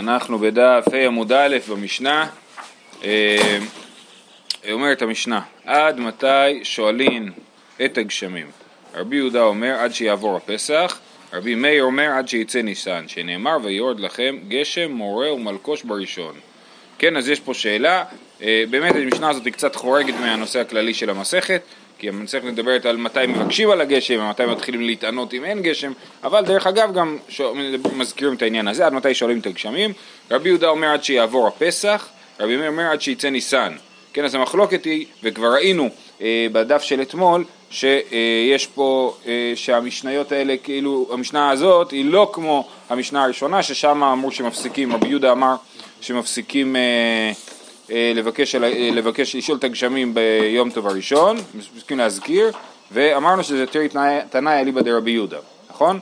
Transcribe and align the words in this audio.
אנחנו 0.00 0.38
בדף 0.38 0.84
ה' 0.92 1.06
עמוד 1.06 1.32
א' 1.32 1.56
במשנה, 1.68 2.26
אה, 3.04 3.58
אומרת 4.72 5.02
המשנה, 5.02 5.40
עד 5.64 6.00
מתי 6.00 6.60
שואלין 6.62 7.30
את 7.84 7.98
הגשמים? 7.98 8.50
רבי 8.94 9.16
יהודה 9.16 9.42
אומר 9.42 9.74
עד 9.78 9.94
שיעבור 9.94 10.36
הפסח, 10.36 10.98
רבי 11.32 11.54
מאיר 11.54 11.82
אומר 11.84 12.10
עד 12.18 12.28
שיצא 12.28 12.62
ניסן, 12.62 13.08
שנאמר 13.08 13.56
ויורד 13.62 14.00
לכם 14.00 14.36
גשם 14.48 14.90
מורה 14.90 15.32
ומלקוש 15.32 15.82
בראשון. 15.82 16.34
כן, 16.98 17.16
אז 17.16 17.28
יש 17.28 17.40
פה 17.40 17.54
שאלה, 17.54 18.04
אה, 18.42 18.64
באמת 18.70 18.94
המשנה 18.94 19.30
הזאת 19.30 19.44
היא 19.44 19.52
קצת 19.52 19.76
חורגת 19.76 20.14
מהנושא 20.20 20.60
הכללי 20.60 20.94
של 20.94 21.10
המסכת, 21.10 21.62
כי 22.00 22.08
המסכת 22.08 22.44
מדברת 22.44 22.86
על 22.86 22.96
מתי 22.96 23.26
מבקשים 23.28 23.70
על 23.70 23.80
הגשם, 23.80 24.28
מתי 24.30 24.46
מתחילים 24.46 24.80
להתענות 24.80 25.34
אם 25.34 25.44
אין 25.44 25.62
גשם, 25.62 25.92
אבל 26.24 26.44
דרך 26.44 26.66
אגב 26.66 26.92
גם 26.94 27.18
מזכירים 27.96 28.34
את 28.34 28.42
העניין 28.42 28.68
הזה, 28.68 28.86
עד 28.86 28.92
מתי 28.92 29.14
שואלים 29.14 29.38
את 29.38 29.46
הגשמים. 29.46 29.92
רבי 30.30 30.48
יהודה 30.48 30.68
אומר 30.68 30.88
עד 30.88 31.04
שיעבור 31.04 31.46
הפסח, 31.46 32.08
רבי 32.40 32.56
מאיר 32.56 32.70
אומר 32.70 32.90
עד 32.92 33.00
שיצא 33.00 33.30
ניסן. 33.30 33.72
כן, 34.12 34.24
אז 34.24 34.34
המחלוקת 34.34 34.84
היא, 34.84 35.06
וכבר 35.22 35.52
ראינו 35.52 35.88
אה, 36.20 36.46
בדף 36.52 36.82
של 36.82 37.02
אתמול, 37.02 37.44
שיש 37.70 38.66
פה, 38.66 39.16
אה, 39.26 39.52
שהמשניות 39.54 40.32
האלה, 40.32 40.56
כאילו, 40.62 41.08
המשנה 41.12 41.50
הזאת 41.50 41.90
היא 41.90 42.04
לא 42.04 42.30
כמו 42.32 42.68
המשנה 42.90 43.24
הראשונה, 43.24 43.62
ששם 43.62 44.02
אמרו 44.02 44.30
שמפסיקים, 44.30 44.92
רבי 44.92 45.08
יהודה 45.08 45.32
אמר 45.32 45.54
שמפסיקים 46.00 46.76
אה, 46.76 47.32
לבקש, 48.14 48.54
אה, 48.54 48.90
לבקש 48.92 49.36
לשאול 49.36 49.58
את 49.58 49.64
הגשמים 49.64 50.14
ביום 50.14 50.70
טוב 50.70 50.86
הראשון, 50.86 51.36
מספיקים 51.54 51.98
להזכיר, 51.98 52.50
ואמרנו 52.92 53.44
שזה 53.44 53.66
תראי 53.66 53.88
תנאי 54.30 54.60
אליבא 54.60 54.80
דרבי 54.80 55.10
יהודה, 55.10 55.38
נכון? 55.70 56.00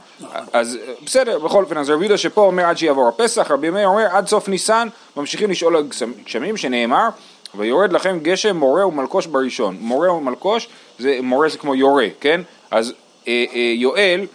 אז 0.53 0.79
בסדר, 1.05 1.39
בכל 1.39 1.65
אופן, 1.65 1.79
אז 1.79 1.91
רבי 1.91 2.05
יהודה 2.05 2.19
שפה 2.19 2.41
אומר 2.41 2.65
עד 2.65 2.79
שיעבור 2.79 3.09
הפסח, 3.09 3.51
רבי 3.51 3.71
מאיר 3.71 3.89
אומר 3.89 4.07
עד 4.11 4.27
סוף 4.27 4.49
ניסן, 4.49 4.89
ממשיכים 5.17 5.51
לשאול 5.51 5.77
הגשמים 5.77 6.57
שנאמר 6.57 7.09
ויורד 7.55 7.93
לכם 7.93 8.19
גשם 8.23 8.57
מורה 8.57 8.87
ומלקוש 8.87 9.27
בראשון. 9.27 9.77
מורה 9.81 10.13
ומלקוש, 10.13 10.69
זה, 10.99 11.19
מורה 11.23 11.49
זה 11.49 11.59
כמו 11.59 11.75
יורה, 11.75 12.07
כן? 12.21 12.41
אז 12.71 12.93
אה, 13.29 13.45
אה, 13.55 13.73
יואל 13.77 14.27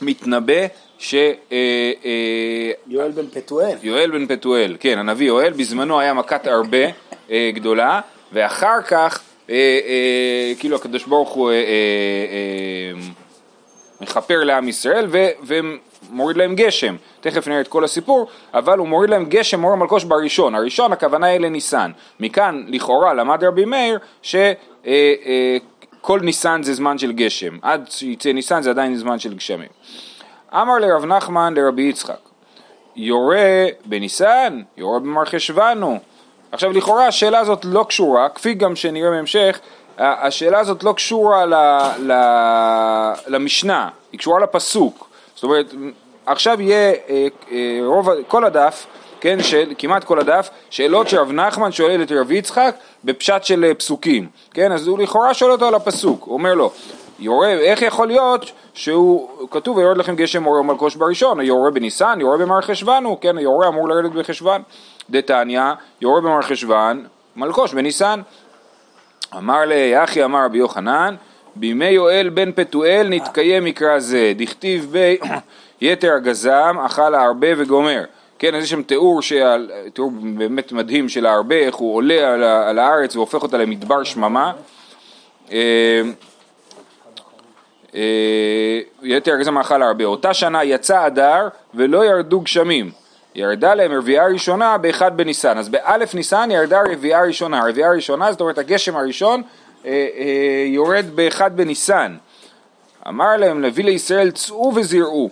מתנבא 0.00 0.66
ש... 0.98 1.14
אה, 1.14 1.32
אה, 2.04 2.70
יואל 2.86 3.10
בן 3.10 3.26
פתואל. 3.26 3.76
יואל 3.82 4.10
בן 4.10 4.26
פתואל, 4.26 4.76
כן, 4.80 4.98
הנביא 4.98 5.26
יואל, 5.26 5.52
בזמנו 5.52 6.00
היה 6.00 6.14
מכת 6.14 6.46
הרבה 6.46 6.86
אה, 7.30 7.50
גדולה, 7.54 8.00
ואחר 8.32 8.82
כך, 8.88 9.22
כאילו 10.58 10.76
הקדוש 10.76 11.04
ברוך 11.04 11.30
הוא 11.30 11.52
מכפר 14.00 14.44
לעם 14.44 14.68
ישראל 14.68 15.06
ומוריד 15.42 16.36
להם 16.36 16.54
גשם. 16.54 16.96
תכף 17.20 17.48
נראה 17.48 17.60
את 17.60 17.68
כל 17.68 17.84
הסיפור, 17.84 18.28
אבל 18.54 18.78
הוא 18.78 18.88
מוריד 18.88 19.10
להם 19.10 19.24
גשם 19.24 19.60
מור 19.60 19.74
מלקוש 19.74 20.04
בראשון. 20.04 20.54
הראשון 20.54 20.92
הכוונה 20.92 21.26
היא 21.26 21.40
לניסן. 21.40 21.90
מכאן 22.20 22.64
לכאורה 22.68 23.14
למד 23.14 23.44
רבי 23.44 23.64
מאיר 23.64 23.98
שכל 24.22 24.90
ניסן 26.22 26.62
זה 26.62 26.74
זמן 26.74 26.98
של 26.98 27.12
גשם. 27.12 27.58
עד 27.62 27.90
שיצא 27.90 28.32
ניסן 28.32 28.62
זה 28.62 28.70
עדיין 28.70 28.96
זמן 28.96 29.18
של 29.18 29.34
גשמים. 29.34 29.68
אמר 30.54 30.78
לרב 30.78 31.04
נחמן 31.04 31.54
לרבי 31.54 31.82
יצחק, 31.82 32.18
יורה 32.96 33.66
בניסן, 33.84 34.62
יורה 34.76 34.98
במרחשונו. 34.98 35.98
עכשיו 36.52 36.72
לכאורה 36.72 37.06
השאלה 37.06 37.38
הזאת 37.38 37.64
לא 37.64 37.84
קשורה, 37.88 38.28
כפי 38.28 38.54
גם 38.54 38.76
שנראה 38.76 39.10
בהמשך, 39.10 39.60
השאלה 39.98 40.58
הזאת 40.58 40.84
לא 40.84 40.92
קשורה 40.92 41.46
ל, 41.46 41.54
ל, 41.98 42.12
למשנה, 43.26 43.88
היא 44.12 44.18
קשורה 44.18 44.40
לפסוק. 44.40 45.08
זאת 45.34 45.44
אומרת, 45.44 45.74
עכשיו 46.26 46.60
יהיה 46.60 46.92
אה, 47.08 47.26
אה, 47.52 47.78
רוב, 47.84 48.08
כל 48.28 48.44
הדף, 48.44 48.86
כן, 49.20 49.42
של, 49.42 49.72
כמעט 49.78 50.04
כל 50.04 50.18
הדף, 50.18 50.50
שאלות 50.70 51.08
שרב 51.08 51.32
נחמן 51.32 51.72
שואל 51.72 52.02
את 52.02 52.12
רב 52.12 52.32
יצחק 52.32 52.76
בפשט 53.04 53.44
של 53.44 53.64
אה, 53.64 53.74
פסוקים, 53.74 54.28
כן, 54.50 54.72
אז 54.72 54.86
הוא 54.86 54.98
לכאורה 54.98 55.34
שואל 55.34 55.50
אותו 55.52 55.68
על 55.68 55.74
הפסוק, 55.74 56.24
הוא 56.24 56.34
אומר 56.34 56.54
לו, 56.54 56.72
יורה, 57.18 57.52
איך 57.52 57.82
יכול 57.82 58.06
להיות 58.06 58.52
שהוא, 58.74 59.48
כתוב 59.50 59.76
ויורד 59.76 59.96
לכם 59.96 60.16
גשם 60.16 60.42
מורה 60.42 60.60
ומלקוש 60.60 60.96
בראשון, 60.96 61.40
יורה 61.40 61.70
בניסן, 61.70 62.18
יורה 62.20 62.36
במרחשוון, 62.38 63.04
כן, 63.20 63.38
יורה 63.38 63.68
אמור 63.68 63.88
לרדת 63.88 64.10
בחשוון, 64.10 64.62
דתניא, 65.10 65.62
יורה 66.00 66.20
במרחשוון, 66.20 67.04
מלקוש 67.36 67.74
בניסן. 67.74 68.20
אמר 69.36 69.64
ליחי 69.66 70.24
אמר 70.24 70.44
רבי 70.44 70.58
יוחנן, 70.58 71.14
בימי 71.56 71.88
יואל 71.88 72.28
בן 72.28 72.52
פתואל 72.52 73.06
נתקיים 73.10 73.64
מקרא 73.64 73.98
זה, 73.98 74.32
דכתיב 74.36 74.88
בי 74.90 75.18
יתר 75.80 76.12
הגזם 76.12 76.76
אכל 76.86 77.14
הארבה 77.14 77.48
וגומר. 77.56 78.04
כן, 78.38 78.54
אז 78.54 78.64
יש 78.64 78.70
שם 78.70 78.82
תיאור, 78.82 79.22
שעל, 79.22 79.70
תיאור 79.94 80.10
באמת 80.36 80.72
מדהים 80.72 81.08
של 81.08 81.26
הארבה, 81.26 81.56
איך 81.56 81.74
הוא 81.74 81.96
עולה 81.96 82.32
על, 82.32 82.42
על 82.42 82.78
הארץ 82.78 83.16
והופך 83.16 83.42
אותה 83.42 83.58
למדבר 83.58 84.04
שממה. 84.04 84.52
אה, 87.96 88.80
יתר 89.02 89.32
הגזם 89.32 89.58
אכל 89.58 89.82
הרבה. 89.82 90.04
אותה 90.04 90.34
שנה 90.34 90.64
יצא 90.64 91.06
אדר 91.06 91.48
ולא 91.74 92.04
ירדו 92.04 92.40
גשמים. 92.40 92.90
ירדה 93.34 93.74
להם 93.74 93.92
רביעה 93.92 94.26
ראשונה 94.26 94.78
באחד 94.78 95.16
בניסן. 95.16 95.58
אז 95.58 95.68
באלף 95.68 96.14
ניסן 96.14 96.50
ירדה 96.50 96.80
רביעה 96.92 97.26
ראשונה. 97.26 97.60
רביעה 97.68 97.90
ראשונה 97.90 98.32
זאת 98.32 98.40
אומרת 98.40 98.58
הגשם 98.58 98.96
הראשון 98.96 99.42
אה, 99.86 99.90
אה, 99.90 100.64
יורד 100.66 101.04
באחד 101.14 101.56
בניסן. 101.56 102.16
אמר 103.08 103.36
להם 103.36 103.62
להביא 103.62 103.84
לישראל 103.84 104.30
צאו 104.30 104.72
וזרעו. 104.74 105.30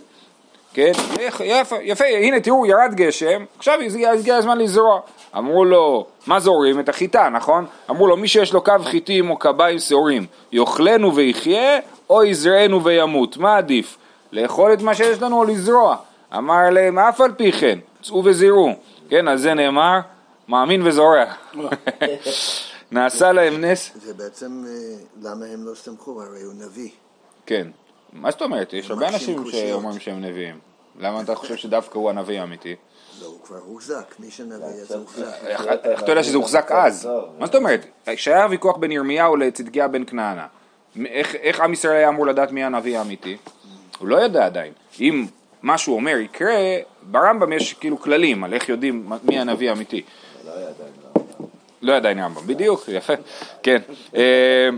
כן? 0.75 0.93
יפה, 1.41 1.77
יפה, 1.83 2.05
הנה 2.05 2.41
תראו 2.41 2.67
ירד 2.67 2.95
גשם, 2.95 3.45
עכשיו 3.59 3.79
הגיע 4.13 4.37
הזמן 4.37 4.59
לזרוע. 4.59 5.01
אמרו 5.37 5.65
לו, 5.65 6.07
מה 6.27 6.41
זורעים? 6.41 6.81
את 6.81 6.89
החיטה, 6.89 7.29
נכון? 7.29 7.67
אמרו 7.91 8.07
לו, 8.07 8.17
מי 8.17 8.29
שיש 8.29 8.53
לו 8.53 8.65
קו 8.65 8.73
חיטים 8.85 9.31
או 9.31 9.37
קביים 9.37 9.79
שעורים, 9.79 10.27
יאכלנו 10.53 11.15
ויחיה, 11.15 11.79
או 12.11 12.25
יזרענו 12.25 12.85
וימות, 12.85 13.37
מה 13.37 13.57
עדיף? 13.57 13.97
לאכול 14.33 14.73
את 14.73 14.83
מה 14.83 14.95
שיש 14.95 15.23
לנו 15.23 15.39
או 15.39 15.45
לזרוע? 15.45 15.97
אמר 16.37 16.71
להם, 16.71 16.99
אף 16.99 17.21
על 17.21 17.33
פי 17.33 17.53
כן, 17.53 17.79
צאו 18.03 18.23
וזרעו. 18.25 18.73
כן, 19.09 19.29
על 19.29 19.39
זה 19.39 19.55
נאמר, 19.55 20.01
מאמין 20.49 20.87
וזורע. 20.87 21.25
נעשה 22.93 23.33
להם 23.33 23.65
נס. 23.65 23.91
זה 23.95 24.15
בעצם, 24.15 24.65
אה, 24.69 24.97
למה 25.23 25.47
הם 25.47 25.67
לא 25.67 25.75
סמכו? 25.75 26.23
הרי 26.23 26.43
הוא 26.43 26.55
נביא. 26.55 26.91
כן. 27.47 27.67
מה 28.13 28.31
זאת 28.31 28.43
אומרת? 28.43 28.73
יש 28.73 28.91
הרבה 28.91 29.09
אנשים 29.09 29.45
שאומרים 29.51 30.01
שהם 30.01 30.21
נביאים. 30.21 30.59
למה 30.99 31.21
אתה 31.21 31.35
חושב 31.35 31.57
שדווקא 31.57 31.99
הוא 31.99 32.11
הנביא 32.11 32.41
האמיתי? 32.41 32.75
לא, 33.21 33.27
הוא 33.27 33.39
כבר 33.45 33.59
הוחזק, 33.67 34.15
מי 34.19 34.31
שנביא 34.31 34.67
אז 34.67 34.93
הוחזק. 34.93 35.45
איך 35.85 36.03
אתה 36.03 36.13
יודע 36.13 36.23
שזה 36.23 36.37
הוחזק 36.37 36.71
אז? 36.71 37.09
מה 37.39 37.47
זאת 37.47 37.55
אומרת? 37.55 37.87
כשהיה 38.07 38.47
ויכוח 38.51 38.77
בין 38.77 38.93
ירמיהו 38.93 39.37
לצדקיה 39.37 39.89
בן 39.89 40.05
כנענה, 40.05 40.47
איך 41.43 41.61
עם 41.61 41.73
ישראל 41.73 41.97
היה 41.97 42.09
אמור 42.09 42.27
לדעת 42.27 42.53
מי 42.53 42.65
הנביא 42.65 42.99
האמיתי? 42.99 43.37
הוא 43.99 44.09
לא 44.09 44.25
ידע 44.25 44.47
עדיין. 44.47 44.73
אם 45.01 45.27
מה 45.63 45.79
שהוא 45.79 45.97
אומר 45.97 46.17
יקרה, 46.17 46.57
ברמב"ם 47.03 47.53
יש 47.53 47.73
כאילו 47.73 48.01
כללים 48.01 48.45
על 48.45 48.55
איך 48.55 48.69
יודעים 48.69 49.11
מי 49.23 49.39
הנביא 49.39 49.71
האמיתי. 49.71 50.03
לא 51.83 51.93
ידע 51.93 51.97
עדיין 51.97 52.19
רמב"ם, 52.19 52.47
בדיוק, 52.47 52.85
יפה, 52.89 53.13
כן. 53.63 53.79
אה, 54.17 54.69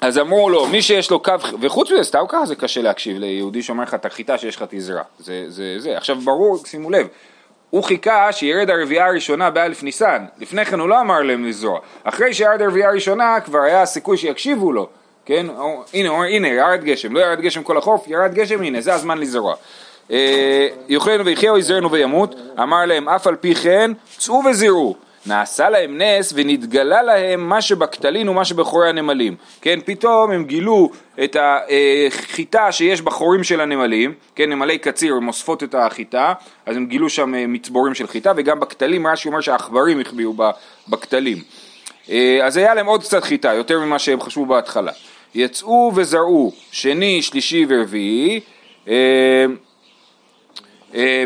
אז 0.00 0.18
אמרו 0.18 0.50
לו, 0.50 0.66
מי 0.66 0.82
שיש 0.82 1.10
לו 1.10 1.22
קו, 1.22 1.32
וחוץ 1.60 1.90
מזה, 1.90 2.04
סתם 2.04 2.24
ככה 2.28 2.46
זה 2.46 2.56
קשה 2.56 2.82
להקשיב 2.82 3.18
ליהודי 3.18 3.62
שאומר 3.62 3.82
לך, 3.82 3.94
את 3.94 4.06
החיטה 4.06 4.38
שיש 4.38 4.56
לך 4.56 4.64
תזרע. 4.68 5.02
זה, 5.18 5.44
זה, 5.48 5.74
זה. 5.78 5.96
עכשיו 5.96 6.16
ברור, 6.20 6.66
שימו 6.66 6.90
לב, 6.90 7.08
הוא 7.70 7.84
חיכה 7.84 8.32
שירד 8.32 8.70
הרביעייה 8.70 9.06
הראשונה 9.06 9.50
באלף 9.50 9.82
ניסן, 9.82 10.24
לפני 10.38 10.64
כן 10.64 10.80
הוא 10.80 10.88
לא 10.88 11.00
אמר 11.00 11.22
להם 11.22 11.44
לזרוע. 11.44 11.80
אחרי 12.04 12.34
שירד 12.34 12.62
הרביעייה 12.62 12.88
הראשונה, 12.88 13.40
כבר 13.44 13.58
היה 13.58 13.86
סיכוי 13.86 14.16
שיקשיבו 14.16 14.72
לו, 14.72 14.88
כן? 15.26 15.46
הנה, 15.92 16.08
אומר, 16.08 16.24
הנה, 16.24 16.48
ירד 16.48 16.84
גשם, 16.84 17.14
לא 17.14 17.20
ירד 17.20 17.40
גשם 17.40 17.62
כל 17.62 17.76
החוף, 17.78 18.08
ירד 18.08 18.34
גשם, 18.34 18.62
הנה, 18.62 18.80
זה 18.80 18.94
הזמן 18.94 19.18
לזרוע. 19.18 19.54
אה, 20.10 20.68
יאכלנו 20.88 21.24
ויחיהו 21.24 21.58
יזרנו 21.58 21.90
וימות, 21.90 22.34
אמר 22.62 22.84
להם, 22.84 23.08
אף 23.08 23.26
על 23.26 23.36
פי 23.36 23.54
כן, 23.54 23.90
צאו 24.18 24.42
וזרעו. 24.50 24.96
נעשה 25.26 25.70
להם 25.70 25.98
נס 26.02 26.32
ונתגלה 26.36 27.02
להם 27.02 27.48
מה 27.48 27.62
שבקטלין 27.62 28.28
ומה 28.28 28.44
שבחורי 28.44 28.88
הנמלים. 28.88 29.36
כן, 29.60 29.78
פתאום 29.84 30.30
הם 30.30 30.44
גילו 30.44 30.90
את 31.24 31.36
החיטה 31.40 32.72
שיש 32.72 33.02
בחורים 33.02 33.44
של 33.44 33.60
הנמלים, 33.60 34.14
כן, 34.34 34.50
נמלי 34.50 34.78
קציר 34.78 35.14
הם 35.14 35.28
אוספות 35.28 35.62
את 35.62 35.74
החיטה, 35.74 36.32
אז 36.66 36.76
הם 36.76 36.86
גילו 36.86 37.08
שם 37.08 37.34
אה, 37.34 37.46
מצבורים 37.46 37.94
של 37.94 38.06
חיטה, 38.06 38.32
וגם 38.36 38.60
בקטלים 38.60 39.06
רש"י 39.06 39.28
אומר 39.28 39.40
שהעכברים 39.40 40.00
החביאו 40.00 40.34
בקטלים. 40.88 41.38
אה, 42.10 42.38
אז 42.42 42.56
היה 42.56 42.74
להם 42.74 42.86
עוד 42.86 43.02
קצת 43.02 43.24
חיטה, 43.24 43.52
יותר 43.52 43.80
ממה 43.80 43.98
שהם 43.98 44.20
חשבו 44.20 44.46
בהתחלה. 44.46 44.92
יצאו 45.34 45.92
וזרעו 45.94 46.52
שני, 46.70 47.22
שלישי 47.22 47.66
ורביעי, 47.68 48.40
אה, 48.88 49.46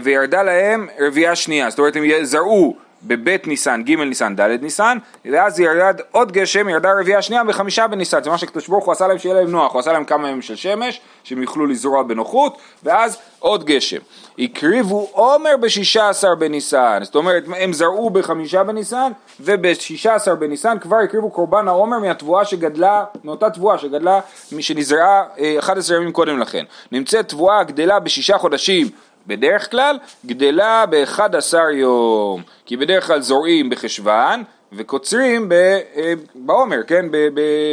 וירדה 0.02 0.42
להם 0.42 0.88
רביעייה 0.98 1.36
שנייה, 1.36 1.70
זאת 1.70 1.78
אומרת 1.78 1.96
הם 1.96 2.04
זרעו 2.22 2.76
בבית 3.02 3.46
ניסן, 3.46 3.82
ג' 3.82 3.90
ניסן, 3.90 4.36
ד' 4.36 4.62
ניסן, 4.62 4.98
ואז 5.24 5.60
ירד 5.60 6.00
עוד 6.12 6.32
גשם, 6.32 6.68
ירדה 6.68 6.92
רביעייה 7.00 7.22
שנייה 7.22 7.44
בחמישה 7.44 7.86
בניסן, 7.86 8.22
זה 8.22 8.30
מה 8.30 8.38
שקדוש 8.38 8.68
ברוך 8.68 8.84
הוא 8.84 8.92
עשה 8.92 9.06
להם 9.06 9.18
שיהיה 9.18 9.34
להם 9.34 9.50
נוח, 9.50 9.72
הוא 9.72 9.80
עשה 9.80 9.92
להם 9.92 10.04
כמה 10.04 10.28
ימים 10.28 10.42
של 10.42 10.56
שמש, 10.56 11.00
שהם 11.24 11.42
יוכלו 11.42 11.66
לזרוע 11.66 12.02
בנוחות, 12.02 12.58
ואז 12.82 13.18
עוד 13.38 13.64
גשם. 13.64 13.98
הקריבו 14.38 15.08
עומר 15.12 15.56
בשישה 15.56 16.08
עשר 16.08 16.34
בניסן, 16.34 16.98
זאת 17.02 17.14
אומרת 17.14 17.44
הם 17.56 17.72
זרעו 17.72 18.10
בחמישה 18.10 18.64
בניסן, 18.64 19.12
ובשישה 19.40 20.14
עשר 20.14 20.34
בניסן 20.34 20.78
כבר 20.78 20.96
הקריבו 20.96 21.30
קורבן 21.30 21.68
העומר 21.68 21.98
מהתבואה 21.98 22.44
שגדלה, 22.44 23.04
מאותה 23.24 23.50
תבואה 23.50 23.78
שגדלה, 23.78 24.20
שנזרעה 24.60 25.24
11 25.58 25.96
אה, 25.96 26.00
ימים 26.00 26.12
קודם 26.12 26.38
לכן. 26.38 26.64
נמצאת 26.92 27.28
תבואה 27.28 27.64
גדלה 27.64 27.98
בשישה 27.98 28.38
חודשים 28.38 28.86
בדרך 29.28 29.70
כלל 29.70 29.98
גדלה 30.26 30.84
ב-11 30.90 31.54
יום, 31.72 32.42
כי 32.66 32.76
בדרך 32.76 33.06
כלל 33.06 33.20
זורעים 33.20 33.70
בחשוון 33.70 34.42
וקוצרים 34.72 35.52
אה, 35.52 36.12
בעומר, 36.34 36.82
כן, 36.86 37.06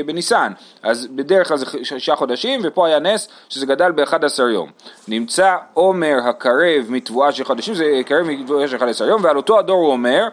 בניסן, 0.06 0.52
אז 0.84 1.08
בדרך 1.08 1.48
כלל 1.48 1.58
זה 1.58 1.66
שישה 1.84 2.16
חודשים 2.16 2.62
ופה 2.64 2.88
היה 2.88 3.00
נס 3.00 3.28
שזה 3.50 3.66
גדל 3.66 3.92
ב-11 3.92 4.42
יום. 4.54 4.70
נמצא 5.08 5.56
עומר 5.74 6.18
הקרב 6.26 6.86
מתבואה 6.90 7.32
של 7.32 7.44
חודשים, 7.44 7.74
זה 7.74 7.86
קרב 8.06 8.28
מתבואה 8.28 8.68
של 8.68 8.76
11 8.76 9.08
יום 9.08 9.24
ועל 9.24 9.38
אותו 9.38 9.60
הדור 9.60 9.78
הוא 9.78 9.92
אומר 9.92 10.28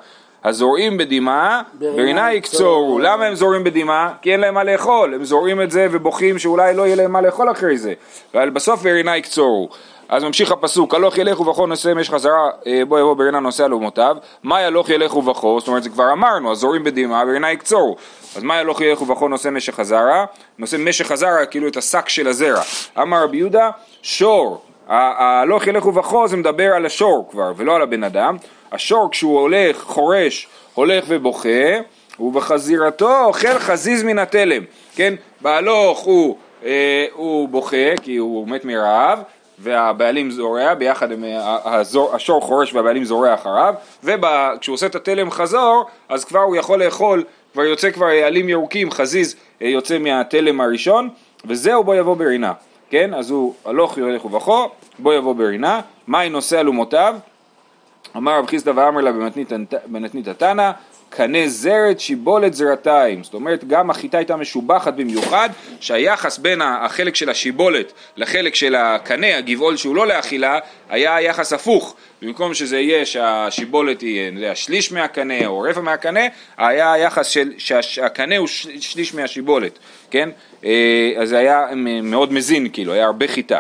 הזורעים 0.44 0.98
בדמעה, 0.98 1.62
ברינה 1.78 2.32
יקצורו. 2.32 2.98
למה 2.98 3.24
הם 3.24 3.34
זורעים 3.34 3.64
בדמעה? 3.64 4.14
כי 4.22 4.32
אין 4.32 4.40
להם 4.40 4.54
מה 4.54 4.64
לאכול. 4.64 5.14
הם 5.14 5.24
זורעים 5.24 5.62
את 5.62 5.70
זה 5.70 5.86
ובוכים 5.90 6.38
שאולי 6.38 6.74
לא 6.74 6.82
יהיה 6.86 6.96
להם 6.96 7.12
מה 7.12 7.20
לאכול 7.20 7.50
אחרי 7.50 7.76
זה. 7.76 7.92
אבל 8.34 8.50
בסוף 8.50 8.82
ברינה 8.82 9.16
יקצורו. 9.16 9.68
אז 10.12 10.24
ממשיך 10.24 10.52
הפסוק, 10.52 10.94
הלוך 10.94 11.18
ילך 11.18 11.40
ובכו 11.40 11.66
נושא 11.66 11.92
משך 11.96 12.12
חזרה, 12.12 12.50
אה, 12.66 12.84
בוא 12.88 12.98
יבוא 12.98 13.14
ברינה 13.14 13.40
נושא 13.40 13.64
אלומותיו, 13.64 14.16
מה 14.42 14.62
ילוך 14.62 14.90
ילך 14.90 15.16
ובכו, 15.16 15.60
זאת 15.60 15.68
אומרת 15.68 15.82
זה 15.82 15.90
כבר 15.90 16.12
אמרנו, 16.12 16.52
הזורים 16.52 16.84
בדמעה 16.84 17.24
ברינה 17.24 17.52
יקצורו, 17.52 17.96
אז 18.36 18.42
מה 18.42 18.60
ילוך 18.60 18.80
ילך 18.80 19.02
ובכו 19.02 19.28
נושא 19.28 19.48
משך 19.48 19.74
חזרה, 19.74 20.24
נושא 20.58 20.76
משך 20.76 21.06
חזרה 21.06 21.46
כאילו 21.46 21.68
את 21.68 21.76
השק 21.76 22.08
של 22.08 22.28
הזרע, 22.28 22.60
אמר 22.98 23.22
רבי 23.22 23.36
יהודה, 23.36 23.70
שור, 24.02 24.62
הלוך 24.88 25.66
ילך 25.66 25.86
ובכו 25.86 26.28
זה 26.28 26.36
מדבר 26.36 26.72
על 26.74 26.86
השור 26.86 27.28
כבר 27.30 27.52
ולא 27.56 27.76
על 27.76 27.82
הבן 27.82 28.04
אדם, 28.04 28.36
השור 28.72 29.10
כשהוא 29.10 29.40
הולך, 29.40 29.82
חורש, 29.82 30.48
הולך 30.74 31.04
ובוכה, 31.08 31.78
ובחזירתו 32.20 33.24
אוכל 33.24 33.58
חזיז 33.58 34.02
מן 34.02 34.18
התלם, 34.18 34.62
כן, 34.94 35.14
בהלוך 35.40 35.98
הוא, 35.98 36.36
אה, 36.64 37.06
הוא 37.12 37.48
בוכה 37.48 37.96
כי 38.02 38.16
הוא 38.16 38.48
מת 38.48 38.64
מרעב 38.64 39.22
והבעלים 39.62 40.30
זורע, 40.30 40.74
ביחד 40.74 41.12
הם, 41.12 41.24
הזור, 41.64 42.14
השור 42.14 42.40
חורש 42.40 42.74
והבעלים 42.74 43.04
זורע 43.04 43.34
אחריו, 43.34 43.74
וכשהוא 44.04 44.74
עושה 44.74 44.86
את 44.86 44.94
התלם 44.94 45.30
חזור, 45.30 45.84
אז 46.08 46.24
כבר 46.24 46.40
הוא 46.40 46.56
יכול 46.56 46.84
לאכול, 46.84 47.24
כבר 47.52 47.62
יוצא 47.62 47.90
כבר 47.90 48.06
עלים 48.06 48.48
ירוקים, 48.48 48.90
חזיז 48.90 49.36
אה, 49.62 49.68
יוצא 49.68 49.98
מהתלם 49.98 50.60
הראשון, 50.60 51.08
וזהו 51.44 51.84
בוא 51.84 51.94
יבוא 51.94 52.16
ברינה, 52.16 52.52
כן? 52.90 53.14
אז 53.14 53.30
הוא 53.30 53.54
הלוך 53.64 53.98
ילך 53.98 54.24
ובכו, 54.24 54.68
בוא 54.98 55.14
יבוא 55.14 55.34
ברינה, 55.34 55.80
מהי 56.06 56.28
נושא 56.28 56.60
אלומותיו? 56.60 57.16
אמר 58.16 58.38
רב 58.38 58.46
חיסדא 58.46 58.72
ואמר 58.76 59.00
לה 59.00 59.12
במתנית 59.86 60.28
התנא, 60.28 60.70
קנה 61.16 61.48
זרת 61.48 62.00
שיבולת 62.00 62.54
זרתיים, 62.54 63.24
זאת 63.24 63.34
אומרת 63.34 63.64
גם 63.64 63.90
החיטה 63.90 64.18
הייתה 64.18 64.36
משובחת 64.36 64.94
במיוחד, 64.94 65.48
שהיחס 65.80 66.38
בין 66.38 66.62
החלק 66.62 67.14
של 67.14 67.30
השיבולת 67.30 67.92
לחלק 68.16 68.54
של 68.54 68.74
הקנה, 68.74 69.36
הגבעול 69.36 69.76
שהוא 69.76 69.96
לא 69.96 70.06
לאכילה, 70.06 70.58
היה 70.88 71.20
יחס 71.20 71.52
הפוך, 71.52 71.96
במקום 72.22 72.54
שזה 72.54 72.78
יהיה 72.78 73.06
שהשיבולת 73.06 74.00
היא 74.00 74.30
יודע, 74.30 74.54
שליש 74.54 74.92
מהקנה 74.92 75.46
או 75.46 75.60
רבע 75.60 75.80
מהקנה, 75.80 76.20
היה 76.56 76.98
יחס 76.98 77.26
של 77.26 77.52
שהקנה 77.58 78.36
הוא 78.36 78.48
שליש 78.80 79.14
מהשיבולת, 79.14 79.78
כן? 80.10 80.28
אה, 80.64 81.12
אז 81.18 81.28
זה 81.28 81.38
היה 81.38 81.66
מאוד 82.02 82.32
מזין 82.32 82.68
כאילו, 82.72 82.92
היה 82.92 83.06
הרבה 83.06 83.28
חיטה. 83.28 83.58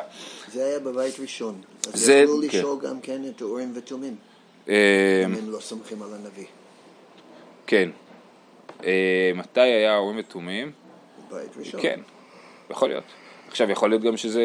זה 0.52 0.64
היה 0.64 0.78
בבית 0.78 1.20
ראשון, 1.20 1.54
אז 1.92 2.08
יכלו 2.08 2.40
כן. 2.40 2.58
לשאול 2.58 2.78
גם 2.82 3.00
כן 3.00 3.22
את 3.36 3.40
האורים 3.40 3.72
ותומים, 3.74 4.14
אה, 4.68 4.74
אם 5.24 5.34
הם 5.34 5.50
לא 5.50 5.60
סומכים 5.60 6.02
על 6.02 6.08
הנביא. 6.14 6.46
כן. 7.66 7.90
אה, 8.84 9.30
מתי 9.34 9.60
היה 9.60 9.94
האורים 9.94 10.18
ותומים? 10.18 10.70
בית 11.30 11.56
ראשון. 11.56 11.80
כן, 11.80 12.00
יכול 12.70 12.88
להיות. 12.88 13.04
עכשיו 13.48 13.70
יכול 13.70 13.90
להיות 13.90 14.02
גם 14.02 14.16
שזה, 14.16 14.42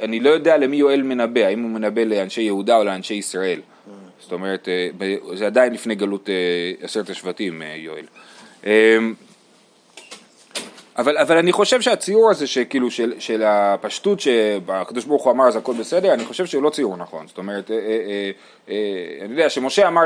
אני 0.00 0.20
לא 0.20 0.30
יודע 0.30 0.56
למי 0.56 0.76
יואל 0.76 1.02
מנבא, 1.02 1.40
האם 1.40 1.62
הוא 1.62 1.70
מנבא 1.70 2.02
לאנשי 2.02 2.42
יהודה 2.42 2.76
או 2.76 2.84
לאנשי 2.84 3.14
ישראל. 3.14 3.60
אה. 3.60 3.92
זאת 4.20 4.32
אומרת, 4.32 4.68
אה, 4.68 4.88
זה 5.34 5.46
עדיין 5.46 5.72
לפני 5.72 5.94
גלות 5.94 6.28
עשרת 6.80 7.10
השבטים 7.10 7.62
יואל. 7.76 8.06
אבל, 10.98 11.18
אבל 11.18 11.36
אני 11.36 11.52
חושב 11.52 11.80
שהציור 11.80 12.30
הזה 12.30 12.46
שכאילו 12.46 12.90
של, 12.90 13.14
של 13.18 13.42
הפשטות 13.46 14.20
שהקדוש 14.20 15.04
ברוך 15.04 15.24
הוא 15.24 15.32
אמר 15.32 15.48
אז 15.48 15.56
הכל 15.56 15.74
בסדר, 15.74 16.14
אני 16.14 16.24
חושב 16.24 16.46
שהוא 16.46 16.62
לא 16.62 16.70
ציור 16.70 16.96
נכון, 16.96 17.26
זאת 17.26 17.38
אומרת, 17.38 17.70
אה, 17.70 17.76
אה, 17.76 18.30
אה, 18.68 19.24
אני 19.24 19.30
יודע 19.32 19.50
שמשה 19.50 19.88
אמר 19.88 20.02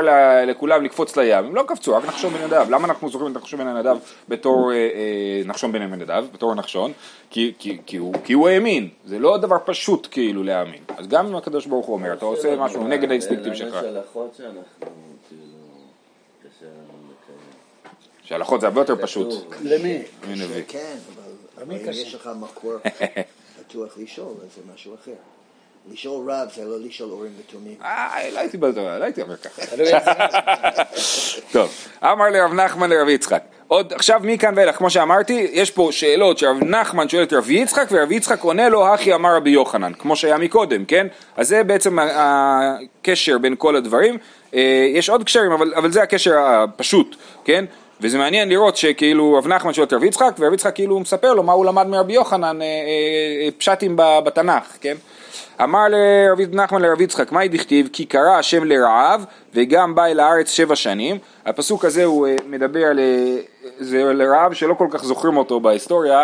לכולם 0.47 0.83
לקפוץ 0.83 1.17
לים, 1.17 1.45
הם 1.45 1.55
לא 1.55 1.63
קפצו, 1.67 1.95
רק 1.95 2.05
נחשון 2.05 2.33
בן 2.33 2.45
נדב, 2.45 2.65
למה 2.69 2.87
אנחנו 2.87 3.09
זוכרים 3.09 3.31
את 3.31 3.37
נחשון 3.37 3.59
בן 3.59 3.77
נדב 3.77 3.97
בתור 4.29 4.71
נחשון 5.45 5.71
בן 5.71 5.81
נדב, 5.81 6.25
בתור 6.33 6.55
נחשון? 6.55 6.91
כי, 7.29 7.53
כי, 7.59 7.77
כי, 7.85 7.97
הוא, 7.97 8.13
כי 8.23 8.33
הוא 8.33 8.49
האמין, 8.49 8.89
זה 9.05 9.19
לא 9.19 9.37
דבר 9.37 9.57
פשוט 9.65 10.07
כאילו 10.11 10.43
להאמין, 10.43 10.83
אז 10.97 11.07
גם 11.07 11.27
אם 11.27 11.35
הקדוש 11.35 11.65
ברוך 11.65 11.85
הוא 11.85 11.95
אומר, 11.95 12.13
אתה 12.13 12.25
עושה 12.25 12.55
משהו 12.55 12.87
נגד 12.87 13.09
האינסטינקטים 13.09 13.55
שלך. 13.55 13.75
שהלכות 18.29 18.61
זה 18.61 18.67
הרבה 18.67 18.81
יותר 18.81 18.95
פשוט. 19.01 19.53
למי? 19.63 20.01
כן, 20.67 20.95
אבל 21.57 21.75
אם 21.75 21.91
יש 21.91 22.15
לך 22.15 22.29
מקור 22.39 22.73
בטוח 23.59 23.97
לשאול, 23.97 24.33
אז 24.41 24.55
זה 24.55 24.61
משהו 24.73 24.95
אחר. 25.03 25.11
לשאול 25.91 26.31
רב 26.31 26.47
זה 26.55 26.65
לא 26.65 26.79
לשאול 26.79 27.09
הורים 27.09 27.31
ותומים. 27.39 27.75
אה, 27.83 28.29
לא 28.33 28.39
הייתי 28.39 28.57
בדבר, 28.57 28.99
לא 28.99 29.03
הייתי 29.03 29.21
אומר 29.21 29.37
ככה. 29.37 29.61
טוב, 31.53 31.69
אמר 32.03 32.29
לרב 32.29 32.53
נחמן 32.53 32.89
לרב 32.89 33.07
יצחק. 33.07 33.43
עוד 33.67 33.93
עכשיו 33.93 34.19
מכאן 34.23 34.53
ואילך, 34.55 34.75
כמו 34.75 34.89
שאמרתי, 34.89 35.47
יש 35.51 35.71
פה 35.71 35.89
שאלות 35.91 36.37
שרב 36.37 36.63
נחמן 36.63 37.09
שואל 37.09 37.23
את 37.23 37.33
רב 37.33 37.51
יצחק 37.51 37.87
ורב 37.91 38.11
יצחק 38.11 38.41
עונה 38.41 38.69
לו, 38.69 38.93
הכי 38.93 39.13
אמר 39.13 39.35
רבי 39.35 39.49
יוחנן, 39.49 39.93
כמו 39.93 40.15
שהיה 40.15 40.37
מקודם, 40.37 40.85
כן? 40.85 41.07
אז 41.37 41.47
זה 41.47 41.63
בעצם 41.63 41.97
הקשר 41.99 43.37
בין 43.37 43.55
כל 43.57 43.75
הדברים. 43.75 44.17
אה, 44.53 44.87
יש 44.93 45.09
עוד 45.09 45.23
קשרים, 45.23 45.51
אבל, 45.51 45.73
אבל 45.75 45.91
זה 45.91 46.03
הקשר 46.03 46.37
הפשוט, 46.39 47.15
כן? 47.45 47.65
וזה 48.01 48.17
מעניין 48.17 48.49
לראות 48.49 48.77
שכאילו 48.77 49.33
רב 49.33 49.47
נחמן 49.47 49.73
שואל 49.73 49.87
את 49.87 49.93
רב 49.93 50.03
יצחק, 50.03 50.35
ורב 50.39 50.53
יצחק 50.53 50.75
כאילו 50.75 50.99
מספר 50.99 51.33
לו 51.33 51.43
מה 51.43 51.53
הוא 51.53 51.65
למד 51.65 51.87
מרבי 51.87 52.13
יוחנן, 52.13 52.61
אה, 52.61 52.65
אה, 52.65 53.45
אה, 53.45 53.49
פשטים 53.57 53.95
בתנ"ך, 53.97 54.77
כן? 54.81 54.95
אמר 55.63 55.85
לרב 55.89 56.55
נחמן 56.55 56.81
לרב 56.81 57.01
יצחק, 57.01 57.31
מהי 57.31 57.47
דכתיב? 57.47 57.89
כי 57.93 58.05
קרא 58.05 58.37
השם 58.37 58.63
לרעב 58.63 59.25
וגם 59.53 59.95
בא 59.95 60.05
אל 60.05 60.19
הארץ 60.19 60.49
שבע 60.49 60.75
שנים. 60.75 61.17
הפסוק 61.45 61.85
הזה 61.85 62.05
הוא 62.05 62.27
מדבר 62.45 62.85
על, 62.85 62.99
זה 63.79 64.03
לרעב 64.13 64.53
שלא 64.53 64.73
כל 64.73 64.87
כך 64.91 65.03
זוכרים 65.03 65.37
אותו 65.37 65.59
בהיסטוריה. 65.59 66.23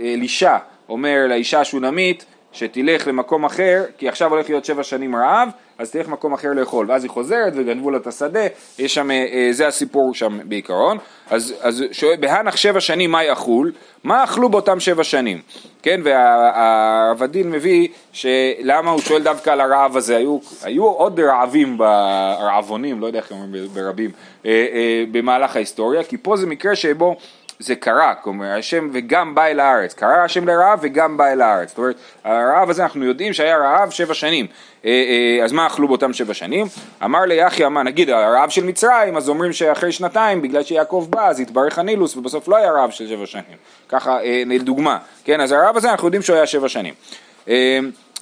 אלישע 0.00 0.56
אומר 0.88 1.26
לאישה 1.28 1.60
השונמית 1.60 2.24
שתלך 2.52 3.06
למקום 3.06 3.44
אחר, 3.44 3.84
כי 3.98 4.08
עכשיו 4.08 4.30
הולך 4.30 4.48
להיות 4.48 4.64
שבע 4.64 4.82
שנים 4.82 5.16
רעב, 5.16 5.48
אז 5.78 5.90
תלך 5.90 6.08
למקום 6.08 6.32
אחר 6.32 6.52
לאכול, 6.52 6.90
ואז 6.90 7.04
היא 7.04 7.10
חוזרת 7.10 7.52
וגנבו 7.56 7.90
לה 7.90 7.98
את 7.98 8.06
השדה, 8.06 8.40
יש 8.78 8.94
שם, 8.94 9.10
אה, 9.10 9.48
זה 9.50 9.66
הסיפור 9.66 10.14
שם 10.14 10.38
בעיקרון, 10.44 10.98
אז, 11.30 11.54
אז 11.60 11.84
שואל, 11.92 12.16
בהנח 12.20 12.56
שבע 12.56 12.80
שנים 12.80 13.10
מה 13.10 13.24
יאכול? 13.24 13.72
מה 14.04 14.24
אכלו 14.24 14.48
באותם 14.48 14.80
שבע 14.80 15.04
שנים? 15.04 15.40
כן, 15.82 16.00
והרב 16.04 17.22
הדין 17.22 17.50
מביא 17.50 17.88
שלמה 18.12 18.90
הוא 18.90 19.00
שואל 19.00 19.22
דווקא 19.22 19.50
על 19.50 19.60
הרעב 19.60 19.96
הזה, 19.96 20.16
היו, 20.16 20.38
היו 20.62 20.84
עוד 20.84 21.20
רעבים, 21.20 21.82
רעבונים, 22.40 23.00
לא 23.00 23.06
יודע 23.06 23.18
איך 23.18 23.32
אומרים 23.32 23.68
ברבים, 23.74 24.10
אה, 24.46 24.50
אה, 24.50 25.04
במהלך 25.12 25.56
ההיסטוריה, 25.56 26.04
כי 26.04 26.16
פה 26.16 26.36
זה 26.36 26.46
מקרה 26.46 26.76
שבו 26.76 27.16
זה 27.58 27.74
קרה, 27.74 28.14
כלומר 28.14 28.58
השם 28.58 28.90
וגם 28.92 29.34
בא 29.34 29.46
אל 29.46 29.60
הארץ, 29.60 29.94
קרה 29.94 30.24
השם 30.24 30.48
לרעב 30.48 30.78
וגם 30.82 31.16
בא 31.16 31.26
אל 31.32 31.40
הארץ, 31.40 31.68
זאת 31.68 31.78
אומרת 31.78 31.96
הרעב 32.24 32.70
הזה 32.70 32.82
אנחנו 32.82 33.04
יודעים 33.04 33.32
שהיה 33.32 33.58
רעב 33.58 33.90
שבע 33.90 34.14
שנים, 34.14 34.46
אה, 34.46 34.50
אה, 34.50 34.67
אז 35.44 35.52
מה 35.52 35.66
אכלו 35.66 35.88
באותם 35.88 36.12
שבע 36.12 36.34
שנים? 36.34 36.66
אמר 37.04 37.20
ליחיא 37.20 37.68
מה 37.68 37.82
נגיד 37.82 38.10
הרעב 38.10 38.50
של 38.50 38.64
מצרים 38.64 39.16
אז 39.16 39.28
אומרים 39.28 39.52
שאחרי 39.52 39.92
שנתיים 39.92 40.42
בגלל 40.42 40.62
שיעקב 40.62 41.06
בא 41.10 41.28
אז 41.28 41.40
התברך 41.40 41.78
הנילוס 41.78 42.16
ובסוף 42.16 42.48
לא 42.48 42.56
היה 42.56 42.72
רעב 42.72 42.90
של 42.90 43.08
שבע 43.08 43.26
שנים, 43.26 43.56
ככה 43.88 44.20
אה, 44.22 44.42
לדוגמה, 44.46 44.98
כן 45.24 45.40
אז 45.40 45.52
הרעב 45.52 45.76
הזה 45.76 45.90
אנחנו 45.90 46.06
יודעים 46.06 46.22
שהוא 46.22 46.36
היה 46.36 46.46
שבע 46.46 46.68
שנים 46.68 46.94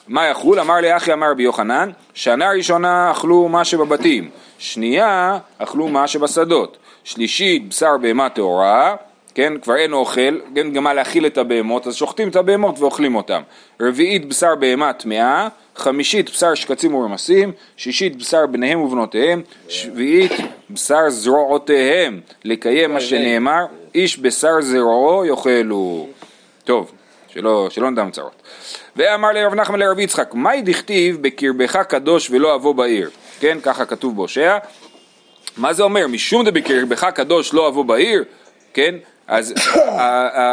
מה 0.08 0.26
יחול? 0.26 0.60
אמר 0.60 0.74
ליחיא 0.74 1.12
אמר 1.12 1.30
רבי 1.30 1.42
יוחנן, 1.42 1.90
שנה 2.14 2.50
ראשונה 2.50 3.10
אכלו 3.10 3.48
מה 3.48 3.64
שבבתים, 3.64 4.30
שנייה 4.58 5.38
אכלו 5.58 5.88
מה 5.88 6.06
שבשדות, 6.06 6.76
שלישית 7.04 7.68
בשר 7.68 7.96
בהמה 7.96 8.28
טהורה, 8.28 8.96
כן, 9.34 9.52
כבר 9.62 9.76
אין 9.76 9.92
אוכל, 9.92 10.40
אין 10.56 10.72
גם 10.72 10.84
מה 10.84 10.94
להאכיל 10.94 11.26
את 11.26 11.38
הבהמות, 11.38 11.86
אז 11.86 11.94
שוחטים 11.94 12.28
את 12.28 12.36
הבהמות 12.36 12.78
ואוכלים 12.78 13.14
אותם. 13.14 13.42
רביעית 13.80 14.28
בשר 14.28 14.54
בהמה 14.54 14.92
טמאה, 14.92 15.48
חמישית 15.76 16.30
בשר 16.30 16.54
שקצים 16.54 16.94
ורמסים, 16.94 17.52
שישית 17.76 18.16
בשר 18.16 18.46
בניהם 18.46 18.80
ובנותיהם, 18.80 19.42
שביעית 19.68 20.32
בשר 20.70 21.10
זרועותיהם, 21.10 22.20
לקיים 22.44 22.94
מה 22.94 23.00
שנאמר, 23.00 23.66
איש 23.94 24.18
בשר 24.18 24.60
זרועו 24.60 25.24
יאכלו. 25.24 26.08
טוב, 26.64 26.92
שלא, 27.28 27.68
שלא 27.70 27.90
נדם 27.90 28.10
צרות. 28.10 28.42
ואמר 28.96 29.32
לרב 29.32 29.54
נחמן 29.54 29.78
לרב 29.78 29.98
יצחק, 29.98 30.34
מהי 30.34 30.62
דכתיב 30.62 31.18
בקרבך 31.20 31.76
קדוש 31.76 32.30
ולא 32.30 32.54
אבוא 32.54 32.74
בעיר? 32.74 33.10
כן, 33.40 33.58
ככה 33.62 33.84
כתוב 33.84 34.16
בהושע. 34.16 34.58
מה 35.56 35.72
זה 35.72 35.82
אומר? 35.82 36.06
משום 36.06 36.44
דבקרבך 36.44 37.04
קדוש 37.14 37.54
לא 37.54 37.68
אבוא 37.68 37.84
בעיר? 37.84 38.24
כן, 38.74 38.94
אז 39.28 39.54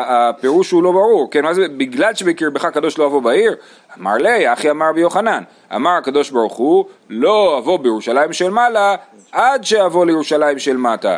הפירוש 0.08 0.72
הוא 0.72 0.84
לא 0.84 0.92
ברור, 0.92 1.32
כן, 1.32 1.44
מה 1.44 1.54
זה, 1.54 1.68
בגלל 1.68 2.14
שבקרבך 2.16 2.66
קדוש 2.66 2.98
לא 2.98 3.06
אבוא 3.06 3.22
בעיר? 3.22 3.56
אמר 4.00 4.18
לי, 4.18 4.54
אחי 4.54 4.70
אמר 4.70 4.90
רבי 4.90 5.02
יוחנן, 5.02 5.44
אמר 5.76 5.92
הקדוש 5.92 6.30
ברוך 6.30 6.54
הוא, 6.54 6.86
לא 7.10 7.58
אבוא 7.58 7.80
בירושלים 7.80 8.34
של 8.34 8.50
מעלה, 8.50 8.96
עד 9.32 9.64
שאבוא 9.64 10.06
לירושלים 10.06 10.60
של 10.60 10.78
מטה, 10.78 11.16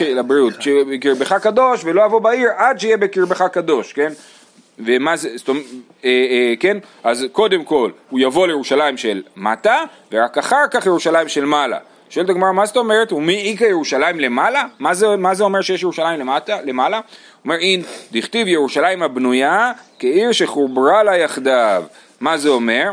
לבריאות, 0.00 0.54
בקרבך 0.92 1.32
קדוש 1.32 1.84
ולא 1.84 2.04
אבוא 2.04 2.20
בעיר, 2.20 2.48
עד 2.56 2.80
שיהיה 2.80 2.96
בקרבך 2.96 3.42
קדוש, 3.42 3.92
כן? 3.92 4.12
ומה 4.78 5.16
זה, 5.16 5.28
זאת 5.36 5.48
אומרת, 5.48 5.64
אה, 6.04 6.10
אה, 6.10 6.54
כן, 6.60 6.78
אז 7.04 7.26
קודם 7.32 7.64
כל 7.64 7.90
הוא 8.10 8.20
יבוא 8.20 8.46
לירושלים 8.46 8.96
של 8.96 9.22
מטה, 9.36 9.82
ורק 10.12 10.38
אחר 10.38 10.66
כך 10.70 10.86
ירושלים 10.86 11.28
של 11.28 11.44
מעלה. 11.44 11.78
שואלת 12.10 12.30
הגמרא, 12.30 12.52
מה 12.52 12.66
זאת 12.66 12.76
אומרת? 12.76 13.12
ומי 13.12 13.50
איכא 13.50 13.64
ירושלים 13.64 14.20
למעלה? 14.20 14.64
מה 14.78 14.94
זה, 14.94 15.16
מה 15.16 15.34
זה 15.34 15.44
אומר 15.44 15.60
שיש 15.60 15.82
ירושלים 15.82 16.20
למטה, 16.20 16.58
למעלה? 16.64 17.00
אומר 17.44 17.56
אין, 17.56 17.82
דכתיב 18.12 18.48
ירושלים 18.48 19.02
הבנויה 19.02 19.72
כעיר 19.98 20.32
שחוברה 20.32 21.02
לה 21.02 21.16
יחדיו. 21.16 21.84
מה 22.20 22.38
זה 22.38 22.48
אומר? 22.48 22.90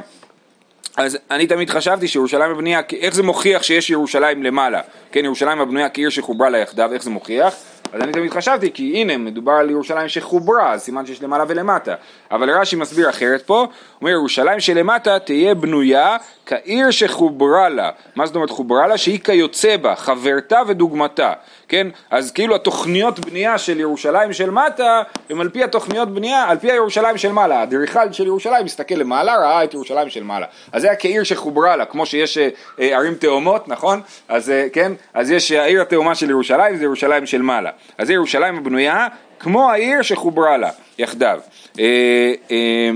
אז 0.97 1.17
אני 1.31 1.47
תמיד 1.47 1.69
חשבתי 1.69 2.07
שירושלים 2.07 2.51
הבנויה, 2.51 2.81
איך 2.99 3.13
זה 3.13 3.23
מוכיח 3.23 3.63
שיש 3.63 3.89
ירושלים 3.89 4.43
למעלה? 4.43 4.81
כן, 5.11 5.25
ירושלים 5.25 5.61
הבנויה 5.61 5.89
כעיר 5.89 6.09
שחוברה 6.09 6.49
לה 6.49 6.57
יחדיו, 6.57 6.93
איך 6.93 7.03
זה 7.03 7.09
מוכיח? 7.09 7.55
אז 7.95 8.01
אני 8.01 8.11
תמיד 8.11 8.31
חשבתי, 8.31 8.71
כי 8.71 9.01
הנה, 9.01 9.17
מדובר 9.17 9.51
על 9.51 9.69
ירושלים 9.69 10.07
שחוברה, 10.07 10.73
אז 10.73 10.81
סימן 10.81 11.05
שיש 11.05 11.23
למעלה 11.23 11.43
ולמטה. 11.47 11.95
אבל 12.31 12.49
רש"י 12.49 12.75
מסביר 12.75 13.09
אחרת 13.09 13.41
פה, 13.41 13.67
אומר 14.01 14.11
ירושלים 14.11 14.59
שלמטה 14.59 15.19
תהיה 15.19 15.55
בנויה 15.55 16.17
כעיר 16.45 16.91
שחוברה 16.91 17.69
לה. 17.69 17.89
מה 18.15 18.25
זאת 18.25 18.35
אומרת 18.35 18.49
חוברה 18.49 18.87
לה? 18.87 18.97
שהיא 18.97 19.19
כיוצא 19.19 19.77
בה, 19.77 19.95
חברתה 19.95 20.61
ודוגמתה. 20.67 21.33
כן? 21.67 21.87
אז 22.11 22.31
כאילו 22.31 22.55
התוכניות 22.55 23.19
בנייה 23.19 23.57
של 23.57 23.79
ירושלים 23.79 24.33
של 24.33 24.49
מטה 24.49 25.01
הם 25.29 25.41
על 25.41 25.49
פי 25.49 25.63
התוכניות 25.63 26.13
בנייה, 26.13 26.49
על 26.49 26.57
פי 26.57 26.71
הירושלים 26.71 27.17
של 27.17 27.31
מעלה. 27.31 27.59
האדריכל 27.59 28.11
של 28.11 28.25
ירושלים 28.25 28.65
מסתכל 28.65 28.95
למעלה, 28.95 29.35
ראה 29.35 29.63
את 29.63 29.73
ירושלים 29.73 30.09
של 30.09 30.23
מעלה. 30.23 30.45
אז 30.71 30.81
זה 30.81 30.87
היה 30.87 30.95
כעיר 30.95 31.23
שחוברה 31.23 31.75
לה, 31.75 31.85
כמו 31.85 32.05
שיש 32.05 32.37
אה, 32.37 32.49
אה 32.79 32.97
ערים 32.97 33.15
תאומות, 33.15 33.67
נכון? 33.67 34.01
אז 34.27 34.49
אה, 34.49 34.67
כן? 34.73 34.91
אז 35.13 35.31
יש 35.31 35.51
העיר 35.51 35.81
התאומה 35.81 36.15
של 36.15 36.29
ירושלים, 36.29 36.77
זה 36.77 36.83
ירושלים 36.83 37.25
של 37.25 37.41
מעלה. 37.41 37.71
אז 37.97 38.07
זה 38.07 38.13
ירושלים 38.13 38.57
הבנויה 38.57 39.07
כמו 39.39 39.71
העיר 39.71 40.01
שחוברה 40.01 40.57
לה, 40.57 40.69
יחדיו. 40.97 41.39
אה, 41.79 42.33
אה, 42.51 42.89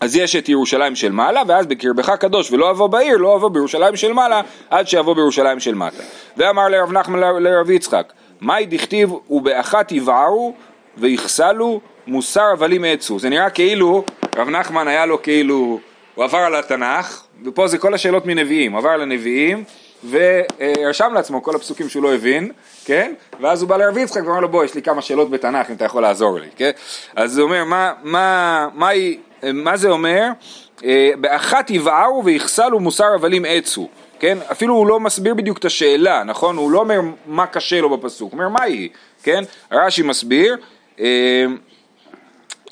אז 0.00 0.16
יש 0.16 0.36
את 0.36 0.48
ירושלים 0.48 0.96
של 0.96 1.12
מעלה, 1.12 1.42
ואז 1.46 1.66
בקרבך 1.66 2.10
קדוש 2.10 2.52
ולא 2.52 2.70
אבוא 2.70 2.86
בעיר, 2.86 3.16
לא 3.16 3.36
אבוא 3.36 3.48
בירושלים 3.48 3.96
של 3.96 4.12
מעלה, 4.12 4.40
עד 4.70 4.88
שאבוא 4.88 5.14
בירושלים 5.14 5.60
של 5.60 5.74
מטה. 5.74 6.02
ואמר 6.36 6.68
לרב 6.68 6.92
נחמן 6.92 7.18
לרב 7.18 7.70
יצחק, 7.70 8.12
מאי 8.40 8.66
דכתיב 8.66 9.12
ובאחת 9.30 9.92
יבערו 9.92 10.54
ויחסלו 10.96 11.80
מוסר 12.06 12.44
הבלים 12.52 12.84
עצו. 12.84 13.18
זה 13.18 13.28
נראה 13.28 13.50
כאילו 13.50 14.04
רב 14.36 14.48
נחמן 14.48 14.88
היה 14.88 15.06
לו 15.06 15.22
כאילו, 15.22 15.80
הוא 16.14 16.24
עבר 16.24 16.38
על 16.38 16.54
התנ"ך, 16.54 17.22
ופה 17.44 17.68
זה 17.68 17.78
כל 17.78 17.94
השאלות 17.94 18.26
מנביאים, 18.26 18.76
עבר 18.76 18.88
על 18.88 19.02
הנביאים 19.02 19.64
ורשם 20.10 21.12
לעצמו 21.14 21.42
כל 21.42 21.56
הפסוקים 21.56 21.88
שהוא 21.88 22.02
לא 22.02 22.14
הבין, 22.14 22.52
כן? 22.84 23.12
ואז 23.40 23.62
הוא 23.62 23.68
בא 23.68 23.76
לרב 23.76 23.98
יצחק 23.98 24.22
ואומר 24.24 24.40
לו 24.40 24.48
בוא 24.48 24.64
יש 24.64 24.74
לי 24.74 24.82
כמה 24.82 25.02
שאלות 25.02 25.30
בתנ"ך 25.30 25.70
אם 25.70 25.74
אתה 25.74 25.84
יכול 25.84 26.02
לעזור 26.02 26.38
לי, 26.40 26.48
כן? 26.56 26.70
אז 27.16 27.38
הוא 27.38 27.44
אומר 27.44 27.64
מה, 27.64 27.92
מה, 28.02 28.68
מה, 28.74 28.88
מה 29.42 29.76
זה 29.76 29.90
אומר? 29.90 30.28
אה, 30.84 31.10
באחת 31.20 31.70
יבערו 31.70 32.24
ויחסלו 32.24 32.80
מוסר 32.80 33.14
הבלים 33.14 33.44
עצו, 33.48 33.88
כן? 34.18 34.38
אפילו 34.52 34.74
הוא 34.74 34.86
לא 34.86 35.00
מסביר 35.00 35.34
בדיוק 35.34 35.58
את 35.58 35.64
השאלה, 35.64 36.24
נכון? 36.24 36.56
הוא 36.56 36.70
לא 36.70 36.78
אומר 36.78 37.00
מה 37.26 37.46
קשה 37.46 37.80
לו 37.80 37.96
בפסוק, 37.96 38.32
הוא 38.32 38.40
אומר 38.40 38.48
מה 38.48 38.62
היא, 38.62 38.88
כן? 39.22 39.44
רש"י 39.72 40.02
מסביר 40.02 40.56
אה, 41.00 41.44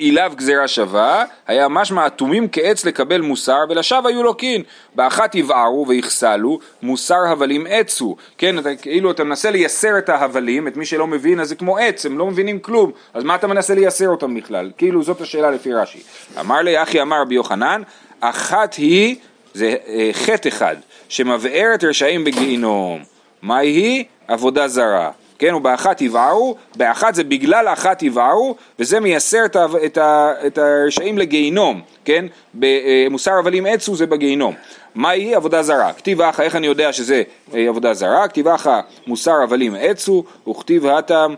אליו 0.01 0.33
גזירה 0.37 0.69
שווה, 0.69 1.25
היה 1.47 1.69
משמע 1.69 2.07
אטומים 2.07 2.49
כעץ 2.53 2.85
לקבל 2.85 3.21
מוסר, 3.21 3.65
ולשווא 3.69 4.09
היו 4.09 4.23
לוקין. 4.23 4.63
באחת 4.95 5.35
יבערו 5.35 5.89
ויחסלו, 5.89 6.59
מוסר 6.83 7.27
הבלים 7.29 7.67
עצו. 7.69 8.17
כן, 8.39 8.59
אתה, 8.59 8.77
כאילו 8.77 9.11
אתה 9.11 9.25
מנסה 9.25 9.51
לייסר 9.51 9.99
את 9.99 10.09
ההבלים, 10.09 10.69
את 10.69 10.77
מי 10.77 10.87
שלא 10.87 11.07
מבין, 11.07 11.41
אז 11.41 11.49
זה 11.49 11.55
כמו 11.55 11.79
עץ, 11.79 12.07
הם 12.07 12.19
לא 12.19 12.27
מבינים 12.27 12.59
כלום, 12.59 12.91
אז 13.15 13.25
מה 13.25 13.35
אתה 13.35 13.47
מנסה 13.47 13.75
לייסר 13.75 14.09
אותם 14.09 14.35
בכלל? 14.35 14.71
כאילו 14.79 15.03
זאת 15.03 15.21
השאלה 15.21 15.51
לפי 15.51 15.73
רש"י. 15.73 16.03
אמר 16.41 16.63
לי, 16.63 16.83
אחי 16.83 17.03
אמר 17.03 17.21
רבי 17.21 17.35
יוחנן, 17.35 17.83
אחת 18.21 18.75
היא, 18.75 19.17
זה 19.55 19.75
אה, 19.87 20.11
חטא 20.13 20.49
אחד, 20.49 20.77
שמבערת 21.09 21.85
רשעים 21.85 22.25
בגיהינום. 22.25 23.03
מה 23.43 23.59
היא? 23.59 24.05
עבודה 24.29 24.69
זרה. 24.69 25.11
כן, 25.39 25.55
ובאחת 25.55 26.01
יבערו, 26.01 26.57
באחת 26.77 27.15
זה 27.15 27.25
בגלל 27.25 27.69
אחת 27.69 28.03
יבערו, 28.03 28.57
וזה 28.79 29.01
מייסר 29.01 29.45
את, 29.45 29.57
את, 29.85 29.99
את 30.47 30.59
הרשעים 30.59 31.19
לגיהינום, 31.19 31.81
כן, 32.05 32.25
במוסר 32.55 33.33
הבלים 33.39 33.67
עצו 33.67 33.97
זה 33.97 34.07
בגיהינום. 34.07 34.55
מהי 34.95 35.35
עבודה 35.35 35.63
זרה? 35.63 35.93
כתיב 35.93 36.21
אחא, 36.21 36.43
איך 36.43 36.57
אני 36.57 36.67
יודע 36.67 36.93
שזה 36.93 37.23
אה, 37.55 37.69
עבודה 37.69 37.95
זרה? 37.95 38.29
כתיב 38.29 38.49
אחא 38.49 38.81
מוסר 39.07 39.43
הבלים 39.43 39.75
עצו, 39.81 40.25
וכתיב 40.49 40.87
התם 40.87 41.35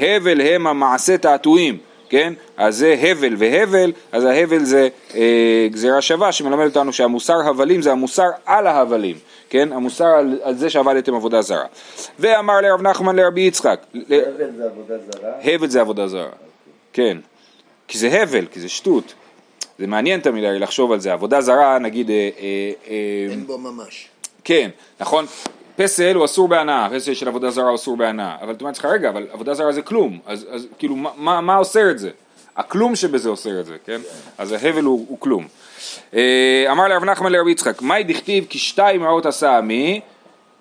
הבל 0.00 0.40
הם 0.40 0.66
המעשה 0.66 1.18
תעתועים. 1.18 1.78
כן? 2.08 2.32
אז 2.56 2.76
זה 2.76 2.96
הבל 3.02 3.34
והבל, 3.38 3.92
אז 4.12 4.24
ההבל 4.24 4.64
זה 4.64 4.88
אה, 5.14 5.68
גזירה 5.70 6.02
שווה 6.02 6.32
שמלמד 6.32 6.64
אותנו 6.64 6.92
שהמוסר 6.92 7.48
הבלים 7.48 7.82
זה 7.82 7.92
המוסר 7.92 8.28
על 8.46 8.66
ההבלים. 8.66 9.16
כן? 9.50 9.72
המוסר 9.72 10.06
על, 10.06 10.38
על 10.42 10.54
זה 10.54 10.70
שעבדתם 10.70 11.14
עבודה 11.14 11.42
זרה. 11.42 11.64
ואמר 12.18 12.60
לרב 12.60 12.82
נחמן 12.82 13.16
לרבי 13.16 13.40
יצחק. 13.40 13.80
הבל 13.94 14.52
זה 14.56 14.64
עבודה 14.64 14.94
זרה? 14.98 15.32
הבל 15.42 15.68
זה 15.68 15.80
עבודה 15.80 16.08
זרה, 16.08 16.28
כן. 16.92 17.18
כי 17.88 17.98
זה 17.98 18.22
הבל, 18.22 18.46
כי 18.46 18.60
זה 18.60 18.68
שטות. 18.68 19.14
זה 19.78 19.86
מעניין 19.86 20.20
תמיד 20.20 20.44
לחשוב 20.44 20.92
על 20.92 21.00
זה. 21.00 21.12
עבודה 21.12 21.40
זרה, 21.40 21.78
נגיד... 21.78 22.10
אה, 22.10 22.14
אה, 22.14 22.72
אה, 22.88 23.30
אין 23.30 23.46
בו 23.46 23.58
ממש. 23.58 24.08
כן, 24.44 24.70
נכון. 25.00 25.26
פסל 25.76 26.14
הוא 26.14 26.24
אסור 26.24 26.48
בהנאה, 26.48 26.88
פסל 26.94 27.14
של 27.14 27.28
עבודה 27.28 27.50
זרה 27.50 27.68
הוא 27.68 27.74
אסור 27.74 27.96
בהנאה, 27.96 28.36
אבל 28.40 28.52
אתה 28.52 28.60
אומר 28.60 28.70
לך 28.70 28.84
רגע, 28.84 29.08
אבל 29.08 29.26
עבודה 29.30 29.54
זרה 29.54 29.72
זה 29.72 29.82
כלום, 29.82 30.18
אז, 30.26 30.46
אז 30.50 30.66
כאילו 30.78 30.96
מה, 30.96 31.10
מה, 31.16 31.40
מה 31.40 31.56
אוסר 31.56 31.90
את 31.90 31.98
זה? 31.98 32.10
הכלום 32.56 32.96
שבזה 32.96 33.28
אוסר 33.28 33.60
את 33.60 33.66
זה, 33.66 33.76
כן? 33.84 34.00
אז 34.38 34.52
ההבל 34.52 34.84
הוא, 34.84 35.06
הוא 35.08 35.20
כלום. 35.20 35.46
אה, 36.14 36.66
אמר 36.70 36.88
לרב 36.88 37.04
נחמן 37.04 37.32
לרבי 37.32 37.50
יצחק, 37.50 37.82
מאי 37.82 38.04
דכתיב 38.04 38.46
כי 38.48 38.58
שתיים 38.58 39.04
רעות 39.04 39.26
עשה 39.26 39.58
עמי, 39.58 40.00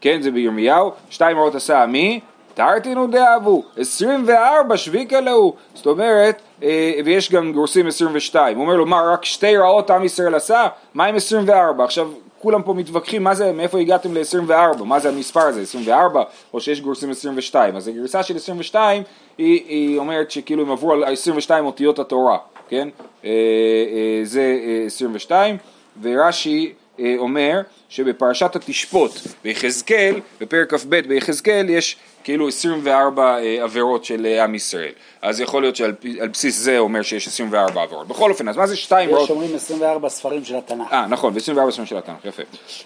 כן 0.01 0.21
זה 0.21 0.31
בירמיהו, 0.31 0.91
שתיים 1.09 1.37
רעות 1.37 1.55
עשה 1.55 1.83
עמי, 1.83 2.19
תרתינו 2.53 3.07
דאבו, 3.07 3.63
24 3.77 4.77
שביקה 4.77 5.21
להו, 5.21 5.53
זאת 5.73 5.85
אומרת, 5.85 6.41
אה, 6.63 6.91
ויש 7.05 7.31
גם 7.31 7.53
גורסים 7.53 7.87
22, 7.87 8.57
הוא 8.57 8.65
אומר 8.65 8.75
לו, 8.75 8.85
מה 8.85 9.01
רק 9.13 9.25
שתי 9.25 9.57
רעות 9.57 9.91
עם 9.91 10.05
ישראל 10.05 10.35
עשה? 10.35 10.67
מה 10.93 11.05
עם 11.05 11.15
24? 11.15 11.83
עכשיו 11.83 12.09
כולם 12.45 12.61
פה 12.61 12.73
מתווכחים 12.73 13.23
מה 13.23 13.35
זה, 13.35 13.51
מאיפה 13.51 13.79
הגעתם 13.79 14.13
ל-24, 14.13 14.83
מה 14.83 14.99
זה 14.99 15.09
המספר 15.09 15.39
הזה, 15.39 15.61
24 15.61 16.23
או 16.53 16.61
שיש 16.61 16.81
גורסים 16.81 17.11
22, 17.11 17.75
אז 17.75 17.87
הגרסה 17.87 18.23
של 18.23 18.35
22 18.35 19.03
היא, 19.37 19.63
היא 19.67 19.97
אומרת 19.97 20.31
שכאילו 20.31 20.63
הם 20.63 20.71
עברו 20.71 20.93
על 20.93 21.03
22 21.03 21.65
אותיות 21.65 21.99
התורה, 21.99 22.37
כן, 22.69 22.89
אה, 23.25 23.29
אה, 23.29 24.19
זה 24.23 24.57
22 24.85 25.57
ורש"י 26.01 26.73
אומר 27.17 27.61
שבפרשת 27.89 28.55
התשפוט 28.55 29.11
ביחזקאל, 29.43 30.15
בפרק 30.39 30.73
כ"ב 30.73 30.95
ביחזקאל 31.07 31.69
יש 31.69 31.97
כאילו 32.25 32.47
24 32.47 33.37
אה, 33.37 33.63
עבירות 33.63 34.05
של 34.05 34.25
אה, 34.25 34.43
עם 34.43 34.55
ישראל. 34.55 34.91
אז 35.21 35.39
יכול 35.39 35.61
להיות 35.61 35.75
שעל 35.75 35.93
בסיס 36.31 36.57
זה 36.57 36.79
אומר 36.79 37.01
שיש 37.01 37.27
24 37.27 37.81
עבירות. 37.81 38.07
בכל 38.07 38.31
אופן, 38.31 38.47
אז 38.47 38.57
מה 38.57 38.67
זה 38.67 38.75
שתיים? 38.75 39.09
יש 39.09 39.29
אומרים 39.29 39.55
24 39.55 40.09
ספרים 40.09 40.43
של 40.43 40.55
התנ"ך. 40.55 40.93
אה, 40.93 41.07
נכון, 41.07 41.33
ו-24 41.33 41.71
ספרים 41.71 41.85
של 41.85 41.97
התנ"ך, 41.97 42.25
יפה. 42.25 42.43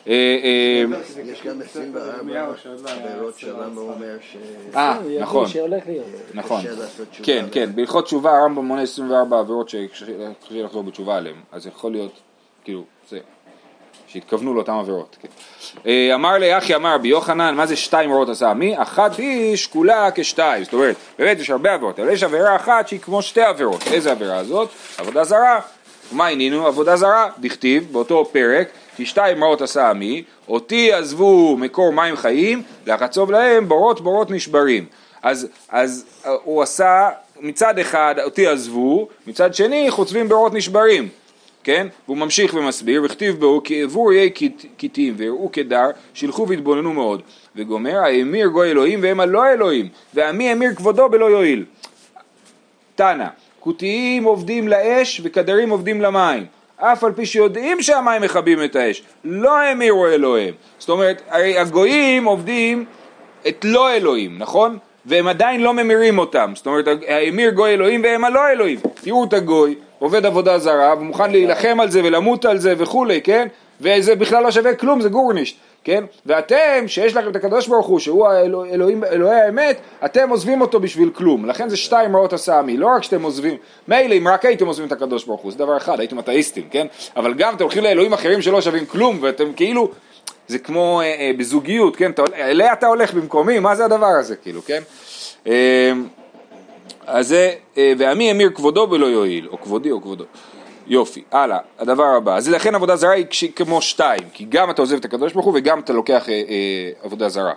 אה, 0.07 0.13
יש 1.25 1.43
גם 1.43 1.61
24 1.61 2.91
עבירות 2.91 3.39
שלמה 3.39 3.81
אומר 3.81 4.17
ש... 4.21 4.37
אה, 4.75 4.99
נכון. 5.19 5.47
נכון. 6.33 6.61
כן, 7.23 7.45
כן, 7.51 7.69
בהלכות 7.75 8.05
תשובה 8.05 8.37
הרמב"ם 8.37 8.65
מונה 8.65 8.81
24 8.81 9.39
עבירות 9.39 9.69
שקשה 9.69 10.05
לחזור 10.49 10.83
בתשובה 10.83 11.17
עליהן. 11.17 11.35
אז 11.51 11.67
יכול 11.67 11.91
להיות, 11.91 12.19
כאילו, 12.63 12.83
זה... 13.09 13.19
שהתכוונו 14.08 14.53
לאותן 14.53 14.72
עבירות. 14.72 15.17
כן. 15.22 15.27
אה, 15.88 16.15
אמר 16.15 16.38
לי 16.38 16.58
אחי 16.58 16.75
אמר 16.75 16.96
רבי 16.96 17.08
יוחנן, 17.08 17.55
מה 17.55 17.65
זה 17.65 17.75
שתיים 17.75 18.10
עבירות 18.10 18.29
עשה 18.29 18.50
עמי? 18.50 18.81
אחת 18.81 19.17
היא 19.17 19.55
שקולה 19.55 20.10
כשתיים, 20.15 20.63
זאת 20.63 20.74
אומרת, 20.74 20.96
באמת 21.19 21.39
יש 21.39 21.50
הרבה 21.50 21.74
עבירות, 21.74 22.00
אבל 22.00 22.10
יש 22.10 22.24
עבירה 22.24 22.55
אחת 22.55 22.88
שהיא 22.88 23.00
כמו 23.00 23.22
שתי 23.22 23.41
עבירות. 23.41 23.84
איזה 23.91 24.12
עבירה 24.12 24.38
הזאת? 24.38 24.69
עבודה 24.98 25.24
זרה. 25.24 25.60
ומה 26.13 26.27
ענינו? 26.27 26.67
עבודה 26.67 26.96
זרה, 26.96 27.29
דכתיב 27.39 27.88
באותו 27.91 28.29
פרק, 28.31 28.67
כי 28.96 29.05
שתיים 29.05 29.43
רעות 29.43 29.62
עשה 29.62 29.89
עמי, 29.89 30.24
אותי 30.48 30.93
עזבו 30.93 31.58
מקור 31.58 31.93
מים 31.93 32.15
חיים, 32.15 32.63
לחצוב 32.88 33.31
להם 33.31 33.67
בורות 33.67 34.01
בורות 34.01 34.31
נשברים. 34.31 34.86
אז, 35.24 35.48
אז 35.69 36.05
הוא 36.43 36.63
עשה 36.63 37.10
מצד 37.39 37.79
אחד 37.79 38.15
אותי 38.24 38.48
עזבו, 38.48 39.08
מצד 39.27 39.53
שני 39.53 39.91
חוצבים 39.91 40.29
באורות 40.29 40.53
נשברים, 40.53 41.10
כן? 41.69 41.88
והוא 42.07 42.17
ממשיך 42.17 42.53
ומסביר, 42.53 43.01
וכתיב 43.05 43.39
בו 43.39 43.61
כי 43.63 43.83
עבור 43.83 44.13
יהי 44.13 44.29
כתים 44.77 45.13
ויראו 45.17 45.49
כדר, 45.51 45.89
שילכו 46.13 46.47
והתבוננו 46.47 46.93
מאוד. 46.93 47.21
וגומר, 47.55 47.97
האמיר 47.97 48.47
גוי 48.47 48.71
אלוהים 48.71 48.99
והמה 49.01 49.25
לא 49.25 49.51
אלוהים, 49.51 49.88
ועמי 50.13 50.53
אמיר 50.53 50.75
כבודו 50.75 51.09
בלא 51.09 51.25
יועיל. 51.25 51.65
תנא, 52.95 53.25
כותיים 53.59 54.23
עובדים 54.23 54.67
לאש 54.67 55.21
וכדרים 55.23 55.69
עובדים 55.69 56.01
למים. 56.01 56.45
אף 56.77 57.03
על 57.03 57.11
פי 57.11 57.25
שיודעים 57.25 57.81
שהמים 57.81 58.21
מכבים 58.21 58.63
את 58.63 58.75
האש, 58.75 59.03
לא 59.23 59.57
האמירו 59.57 60.07
אלוהים. 60.07 60.53
זאת 60.79 60.89
אומרת, 60.89 61.21
הרי 61.29 61.57
הגויים 61.57 62.25
עובדים 62.25 62.85
את 63.47 63.65
לא 63.67 63.91
אלוהים, 63.91 64.38
נכון? 64.38 64.77
והם 65.05 65.27
עדיין 65.27 65.61
לא 65.61 65.73
ממירים 65.73 66.19
אותם, 66.19 66.51
זאת 66.55 66.67
אומרת 66.67 66.85
האמיר 67.07 67.49
גוי 67.49 67.73
אלוהים 67.73 68.03
והם 68.03 68.25
הלא 68.25 68.49
אלוהים, 68.49 68.79
תראו 69.01 69.23
את 69.23 69.33
הגוי, 69.33 69.75
עובד 70.00 70.25
עבודה 70.25 70.60
זרה 70.60 70.94
ומוכן 70.98 71.32
להילחם 71.32 71.79
על 71.79 71.91
זה 71.91 72.01
ולמות 72.03 72.46
על 72.46 72.58
זה 72.58 72.74
וכולי, 72.77 73.22
כן? 73.22 73.48
וזה 73.82 74.15
בכלל 74.15 74.44
לא 74.44 74.51
שווה 74.51 74.75
כלום, 74.75 75.01
זה 75.01 75.10
גורנישט, 75.10 75.58
כן? 75.84 76.03
ואתם, 76.25 76.88
שיש 76.88 77.15
לכם 77.15 77.29
את 77.29 77.36
הקדוש 77.36 77.68
ברוך 77.68 77.88
הוא, 77.88 78.00
שהוא 78.00 78.27
האלוהים, 78.27 79.03
אלוהי 79.03 79.41
האמת, 79.41 79.79
אתם 80.06 80.29
עוזבים 80.29 80.62
אותו 80.62 80.79
בשביל 80.79 81.10
כלום, 81.10 81.46
לכן 81.46 81.70
זה 81.70 81.77
שתיים 81.77 82.15
רעות 82.15 82.34
עשה 82.34 82.60
עמי, 82.60 82.77
לא 82.77 82.88
רק 82.88 83.03
שאתם 83.03 83.22
עוזבים, 83.22 83.58
מילא 83.88 84.15
אם 84.15 84.27
רק 84.27 84.46
הייתם 84.46 84.68
עוזבים 84.68 84.88
את 84.88 84.91
הקדוש 84.91 85.25
ברוך 85.25 85.41
הוא, 85.41 85.51
זה 85.51 85.58
דבר 85.58 85.77
אחד, 85.77 86.00
הייתם 86.00 86.20
אתאיסטים, 86.20 86.63
כן? 86.72 86.88
אבל 87.15 87.34
גם 87.34 87.56
אתם 87.56 87.63
הולכים 87.63 87.84
לאלוהים 87.84 88.13
אחרים 88.13 88.41
שלא 88.41 88.62
שווים 88.62 88.86
כלום, 88.86 89.18
ואתם 89.22 89.53
כאילו 89.53 89.91
זה 90.48 90.60
כמו 90.60 91.01
אה, 91.01 91.06
אה, 91.06 91.32
בזוגיות, 91.38 91.96
כן, 91.96 92.12
אליה 92.36 92.74
אתה 92.74 92.88
הולך 92.88 93.13
במקומי, 93.13 93.60
מה 93.60 93.75
זה 93.75 93.86
הדבר 93.86 94.06
הזה, 94.20 94.36
כאילו, 94.36 94.62
כן? 94.65 94.82
אה, 95.48 95.91
אז 97.09 97.27
זה, 97.27 97.53
אה, 97.77 97.93
ועמי 97.97 98.31
אמיר 98.31 98.49
כבודו 98.55 98.87
ולא 98.91 99.05
יועיל, 99.05 99.47
או 99.51 99.61
כבודי 99.61 99.91
או 99.91 100.01
כבודו. 100.01 100.23
יופי, 100.87 101.23
הלאה, 101.31 101.57
הדבר 101.79 102.03
הבא, 102.03 102.35
אז 102.35 102.49
לכן 102.49 102.75
עבודה 102.75 102.95
זרה 102.95 103.11
היא 103.11 103.25
כמו 103.55 103.81
שתיים, 103.81 104.23
כי 104.33 104.45
גם 104.49 104.69
אתה 104.69 104.81
עוזב 104.81 104.95
את 104.95 105.05
הקדוש 105.05 105.33
ברוך 105.33 105.45
הוא 105.45 105.53
וגם 105.57 105.79
אתה 105.79 105.93
לוקח 105.93 106.29
אה, 106.29 106.33
אה, 106.33 106.91
עבודה 107.03 107.29
זרה. 107.29 107.53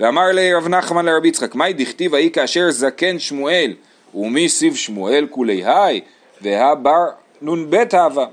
ואמר 0.00 0.32
לרב 0.32 0.68
נחמן 0.68 1.06
לרבי 1.06 1.28
יצחק, 1.28 1.54
מהי 1.54 1.72
דכתיב 1.72 2.14
ההיא 2.14 2.30
כאשר 2.30 2.70
זקן 2.70 3.18
שמואל, 3.18 3.74
ומי 4.14 4.48
סיב 4.48 4.74
שמואל 4.74 5.26
כולי 5.30 5.64
היי, 5.66 6.00
והבר 6.42 7.06
נ"ב 7.42 7.76
הווה. 7.92 8.26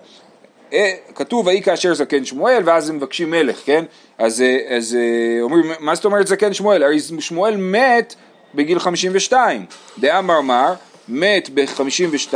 אה, 0.74 0.94
כתוב 1.16 1.48
ויהי 1.48 1.62
כאשר 1.62 1.94
זקן 1.94 2.26
שמואל 2.26 2.62
ואז 2.66 2.90
הם 2.90 2.96
מבקשים 2.96 3.32
מלך, 3.32 3.62
כן? 3.66 3.86
אז, 4.18 4.42
אה, 4.42 4.76
אז 4.76 4.96
אה, 4.96 5.42
אומרים, 5.42 5.66
מה 5.80 5.96
זאת 5.96 6.06
אומרת 6.06 6.28
זקן 6.28 6.54
שמואל? 6.54 6.84
הרי 6.84 7.00
שמואל 7.20 7.58
מת 7.58 8.16
בגיל 8.58 8.80
52, 8.80 9.66
דאמר 10.00 10.42
מר 10.42 10.74
מת 11.10 11.50
ב-52, 11.54 12.34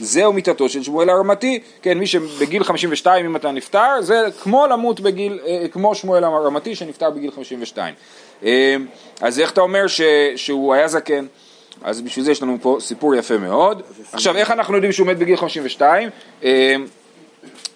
זהו 0.00 0.32
מיתתו 0.32 0.68
של 0.68 0.82
שמואל 0.82 1.10
הרמתי, 1.10 1.60
כן, 1.82 1.98
מי 1.98 2.06
שבגיל 2.06 2.64
52 2.64 3.26
אם 3.26 3.36
אתה 3.36 3.50
נפטר, 3.50 4.00
זה 4.00 4.24
כמו 4.42 4.66
למות 4.66 5.00
בגיל, 5.00 5.38
כמו 5.72 5.94
שמואל 5.94 6.24
הרמתי 6.24 6.74
שנפטר 6.74 7.10
בגיל 7.10 7.30
52. 7.30 7.94
אז 9.20 9.40
איך 9.40 9.50
אתה 9.52 9.60
אומר 9.60 9.86
ש, 9.86 10.00
שהוא 10.36 10.74
היה 10.74 10.88
זקן? 10.88 11.26
אז 11.82 12.00
בשביל 12.00 12.24
זה 12.24 12.32
יש 12.32 12.42
לנו 12.42 12.58
פה 12.62 12.76
סיפור 12.80 13.14
יפה 13.14 13.38
מאוד. 13.38 13.82
עכשיו, 14.12 14.36
איך 14.36 14.50
אנחנו 14.50 14.74
יודעים 14.74 14.92
שהוא 14.92 15.06
מת 15.06 15.18
בגיל 15.18 15.36
52? 15.36 16.10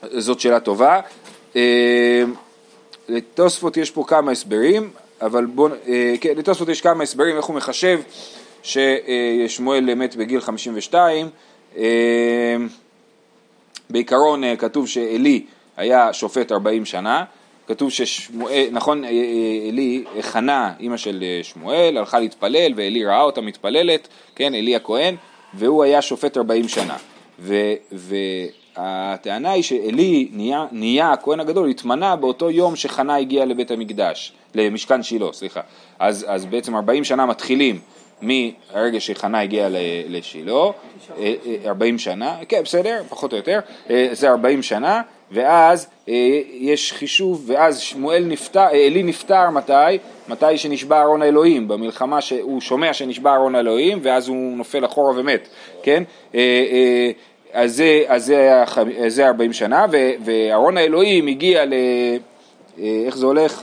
זאת 0.03 0.41
שאלה 0.41 0.61
טובה. 0.61 1.01
אה, 1.57 2.23
לתוספות 3.09 3.77
יש 3.77 3.91
פה 3.91 4.05
כמה 4.07 4.33
הסברים, 4.33 4.91
אבל 5.23 5.47
בואו, 5.47 5.73
אה, 5.89 6.15
כן, 6.21 6.33
לתוספות 6.37 6.69
יש 6.69 6.81
כמה 6.81 7.03
הסברים 7.03 7.37
איך 7.37 7.45
הוא 7.45 7.57
מחשב 7.57 8.01
ששמואל 8.63 9.95
מת 9.95 10.17
בגיל 10.17 10.41
52. 10.41 11.29
אה, 11.77 12.57
בעיקרון 13.91 14.57
כתוב 14.57 14.89
שעלי 14.89 15.45
היה 15.77 16.13
שופט 16.13 16.53
40 16.53 16.85
שנה, 16.85 17.25
כתוב 17.67 17.91
ששמואל, 17.91 18.69
נכון, 18.71 19.05
עלי, 19.69 20.05
חנה, 20.21 20.73
אימא 20.81 20.97
של 20.97 21.25
שמואל, 21.43 21.97
הלכה 21.99 22.19
להתפלל 22.19 22.73
ועלי 22.77 23.05
ראה 23.05 23.23
אותה 23.23 23.41
מתפללת, 23.41 24.09
כן, 24.35 24.55
עלי 24.55 24.77
הכהן, 24.77 25.17
והוא 25.55 25.85
היה 25.85 26.03
שופט 26.03 26.37
40 26.37 26.69
שנה. 26.69 26.97
ו, 27.39 27.55
ו, 27.93 28.17
הטענה 28.77 29.51
היא 29.51 29.63
שעלי 29.63 30.29
נהיה, 30.33 30.67
נהיה 30.73 31.13
הכהן 31.13 31.41
הגדול, 31.41 31.69
התמנה 31.69 32.17
באותו 32.17 32.51
יום 32.51 32.77
שחנה 32.77 33.17
הגיע 33.17 33.45
לבית 33.45 33.71
המקדש, 33.71 34.33
למשכן 34.55 35.03
שילה, 35.03 35.33
סליחה. 35.33 35.61
אז, 35.99 36.27
אז 36.29 36.47
בעצם 36.47 36.77
40 36.77 37.05
שנה 37.05 37.27
מתחילים 37.27 37.81
מהרגע 38.23 39.01
שחנה 39.01 39.41
הגיע 39.41 39.69
לשילה, 40.09 40.53
40 41.67 41.95
אה, 41.95 41.99
אה, 41.99 41.99
שנה, 41.99 42.37
כן 42.49 42.63
בסדר, 42.65 43.03
פחות 43.09 43.33
או 43.33 43.37
יותר, 43.37 43.61
אה, 43.91 44.09
זה 44.13 44.31
40 44.31 44.63
שנה, 44.63 45.03
ואז 45.31 45.87
יש 46.53 46.93
חישוב, 46.93 47.45
ואז 47.47 47.81
שמואל 47.81 48.25
נפטר, 48.25 48.67
עלי 48.87 49.03
נפטר 49.03 49.51
מתי? 49.51 49.99
מתי 50.29 50.59
שנשבע 50.59 51.03
ארון 51.03 51.23
האלוהים, 51.23 51.69
במלחמה 51.69 52.21
שהוא 52.21 52.61
שומע 52.61 52.93
שנשבע 52.93 53.35
ארון 53.35 53.55
האלוהים, 53.55 53.99
ואז 54.03 54.29
הוא 54.29 54.57
נופל 54.57 54.85
אחורה 54.85 55.13
ומת, 55.17 55.49
כן? 55.83 56.03
אז 57.53 57.77
זה, 57.77 58.03
אז 58.07 58.25
זה, 58.25 58.65
זה 59.09 59.27
40 59.27 59.53
שנה, 59.53 59.87
וארון 60.25 60.77
האלוהים 60.77 61.27
הגיע 61.27 61.65
ל... 61.65 61.75
איך 62.79 63.17
זה 63.17 63.27
הולך? 63.27 63.63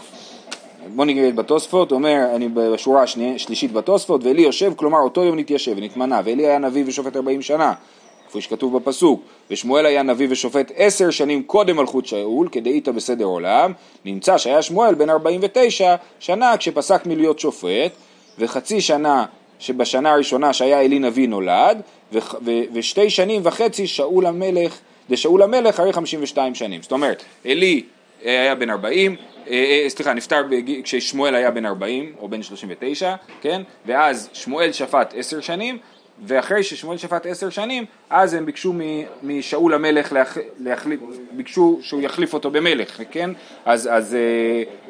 בוא 0.87 1.05
נגיד 1.05 1.35
בתוספות, 1.35 1.91
אומר, 1.91 2.25
אני 2.35 2.47
בשורה 2.47 3.03
השלישית 3.35 3.71
בתוספות, 3.71 4.23
ואלי 4.23 4.41
יושב, 4.41 4.73
כלומר 4.75 4.99
אותו 4.99 5.23
יום 5.23 5.39
נתיישב 5.39 5.73
ונתמנה, 5.77 6.21
ואלי 6.25 6.47
היה 6.47 6.57
נביא 6.57 6.83
ושופט 6.87 7.15
40 7.15 7.41
שנה, 7.41 7.73
כפי 8.29 8.41
שכתוב 8.41 8.77
בפסוק, 8.77 9.21
ושמואל 9.51 9.85
היה 9.85 10.03
נביא 10.03 10.27
ושופט 10.29 10.71
עשר 10.75 11.09
שנים 11.09 11.43
קודם 11.43 11.77
מלכות 11.77 12.05
שאול, 12.05 12.49
כדאיתא 12.51 12.91
בסדר 12.91 13.25
עולם, 13.25 13.73
נמצא 14.05 14.37
שהיה 14.37 14.61
שמואל 14.61 14.95
בן 14.95 15.09
49 15.09 15.95
שנה 16.19 16.57
כשפסק 16.57 17.05
מלהיות 17.05 17.39
שופט, 17.39 17.91
וחצי 18.39 18.81
שנה 18.81 19.25
שבשנה 19.59 20.13
הראשונה 20.13 20.53
שהיה 20.53 20.81
אלי 20.81 20.99
נביא 20.99 21.27
נולד, 21.27 21.81
ו- 22.13 22.19
ו- 22.45 22.63
ושתי 22.73 23.09
שנים 23.09 23.41
וחצי 23.45 23.87
שאול 23.87 24.25
המלך, 24.25 24.79
דשאול 25.09 25.41
המלך 25.41 25.79
אחרי 25.79 25.93
52 25.93 26.55
שנים. 26.55 26.81
זאת 26.81 26.91
אומרת, 26.91 27.23
אלי 27.45 27.83
היה 28.23 28.55
בן 28.55 28.69
40, 28.69 29.11
אה, 29.11 29.17
אה, 29.17 29.38
סליחה, 29.88 30.13
נפטר 30.13 30.43
בג... 30.49 30.81
כששמואל 30.83 31.35
היה 31.35 31.51
בן 31.51 31.65
40 31.65 32.13
או 32.19 32.29
בן 32.29 32.43
39, 32.43 33.15
כן? 33.41 33.62
ואז 33.85 34.29
שמואל 34.33 34.71
שפט 34.71 35.13
עשר 35.17 35.41
שנים, 35.41 35.77
ואחרי 36.27 36.63
ששמואל 36.63 36.97
שפט 36.97 37.25
עשר 37.25 37.49
שנים, 37.49 37.86
אז 38.10 38.34
הם 38.34 38.45
ביקשו 38.45 38.73
משאול 39.23 39.73
המלך, 39.73 40.13
להח... 40.13 40.38
להחליף, 40.60 40.99
ביקשו 41.32 41.79
שהוא 41.82 42.01
יחליף 42.01 42.34
אותו 42.34 42.51
במלך, 42.51 43.01
כן? 43.12 43.29
אז, 43.65 43.89
אז, 43.91 44.17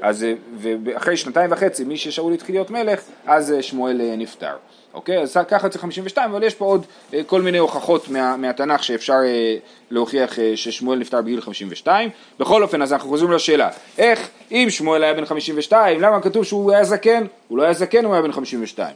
אז 0.02 0.26
ואחרי 0.60 1.18
שנתיים 1.18 1.52
וחצי, 1.52 1.84
מי 1.84 1.98
ששאול 1.98 2.34
התחיל 2.34 2.56
להיות 2.56 2.70
מלך, 2.70 3.02
אז 3.26 3.54
שמואל 3.62 4.16
נפטר. 4.18 4.56
אוקיי? 4.94 5.22
אז 5.22 5.38
ככה 5.48 5.70
צריך 5.70 5.82
52, 5.82 6.32
אבל 6.32 6.44
יש 6.44 6.56
פה 6.56 6.66
עוד 6.66 6.86
אה, 7.14 7.24
כל 7.24 7.42
מיני 7.42 7.58
הוכחות 7.58 8.10
מה, 8.10 8.38
מהתנ"ך 8.38 8.84
שאפשר 8.84 9.18
אה, 9.26 9.56
להוכיח 9.92 10.40
אה, 10.40 10.52
ששמואל 10.56 11.00
נפטר 11.00 11.22
בגיל 11.22 11.42
52. 11.42 12.10
בכל 12.40 12.64
אופן, 12.64 12.82
אז 12.82 12.94
אנחנו 12.94 13.10
חוזרים 13.10 13.32
לשאלה, 13.32 13.70
איך 13.98 14.30
אם 14.52 14.68
שמואל 14.70 15.04
היה 15.04 15.14
בן 15.14 15.26
52, 15.26 16.02
למה 16.02 16.22
כתוב 16.22 16.44
שהוא 16.44 16.72
היה 16.72 16.84
זקן? 16.84 17.26
הוא 17.48 17.58
לא 17.58 17.64
היה 17.64 17.74
זקן, 17.74 18.06
הוא 18.06 18.14
היה 18.14 18.22
בן 18.22 18.32
52. 18.32 18.96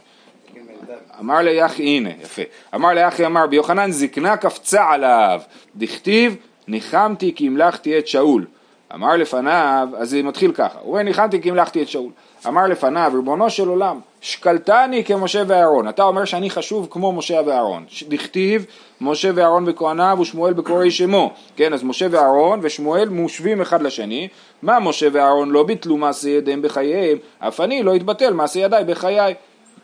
אמר 1.20 1.38
ליחי, 1.38 1.84
הנה, 1.84 2.10
יפה. 2.22 2.42
אמר 2.76 2.90
ליחי, 2.90 3.26
אמר, 3.26 3.48
ביוחנן 3.48 3.92
זקנה 3.92 4.38
קפצה 4.38 4.90
עליו, 4.90 5.42
דכתיב, 5.76 6.36
ניחמתי 6.68 7.36
כי 7.36 7.48
המלכתי 7.48 8.00
את 8.00 8.08
שאול. 8.08 8.46
אמר 8.94 9.16
לפניו, 9.16 9.90
אז 9.98 10.10
זה 10.10 10.24
מתחיל 10.24 10.52
ככה, 10.52 10.80
הוא 10.82 10.92
אומר 10.92 11.04
ניחמתי 11.04 11.42
כי 11.42 11.50
המלכתי 11.50 11.82
את 11.82 11.88
שאול. 11.88 12.12
אמר 12.48 12.68
לפניו, 12.68 13.12
ריבונו 13.16 13.50
של 13.50 13.68
עולם, 13.68 14.00
שקלתני 14.22 15.04
כמשה 15.04 15.44
ואהרון. 15.48 15.90
אתה 15.90 16.04
אומר 16.04 16.26
שאני 16.26 16.50
חשוב 16.50 16.88
כמו 16.90 17.12
משה 17.12 17.42
ואהרון. 17.46 17.86
דכתיב, 18.08 18.66
משה 19.02 19.30
ואהרון 19.36 19.66
בכהניו 19.66 20.18
ושמואל 20.22 20.54
בקוראי 20.54 20.92
שמו. 20.92 21.34
כן, 21.56 21.74
אז 21.74 21.84
משה 21.84 22.06
ואהרון 22.12 22.60
ושמואל 22.62 23.10
מושבים 23.10 23.62
אחד 23.62 23.82
לשני. 23.82 24.28
מה 24.62 24.80
משה 24.80 25.08
ואהרון 25.12 25.52
לא 25.52 25.64
ביטלו 25.64 25.98
מעשה 25.98 26.30
ידיהם 26.30 26.62
בחייהם, 26.62 27.18
אף 27.40 27.60
אני 27.62 27.84
לא 27.84 27.96
אתבטל 27.96 28.34
מעשה 28.34 28.60
ידיי 28.60 28.84
בחיי. 28.84 29.34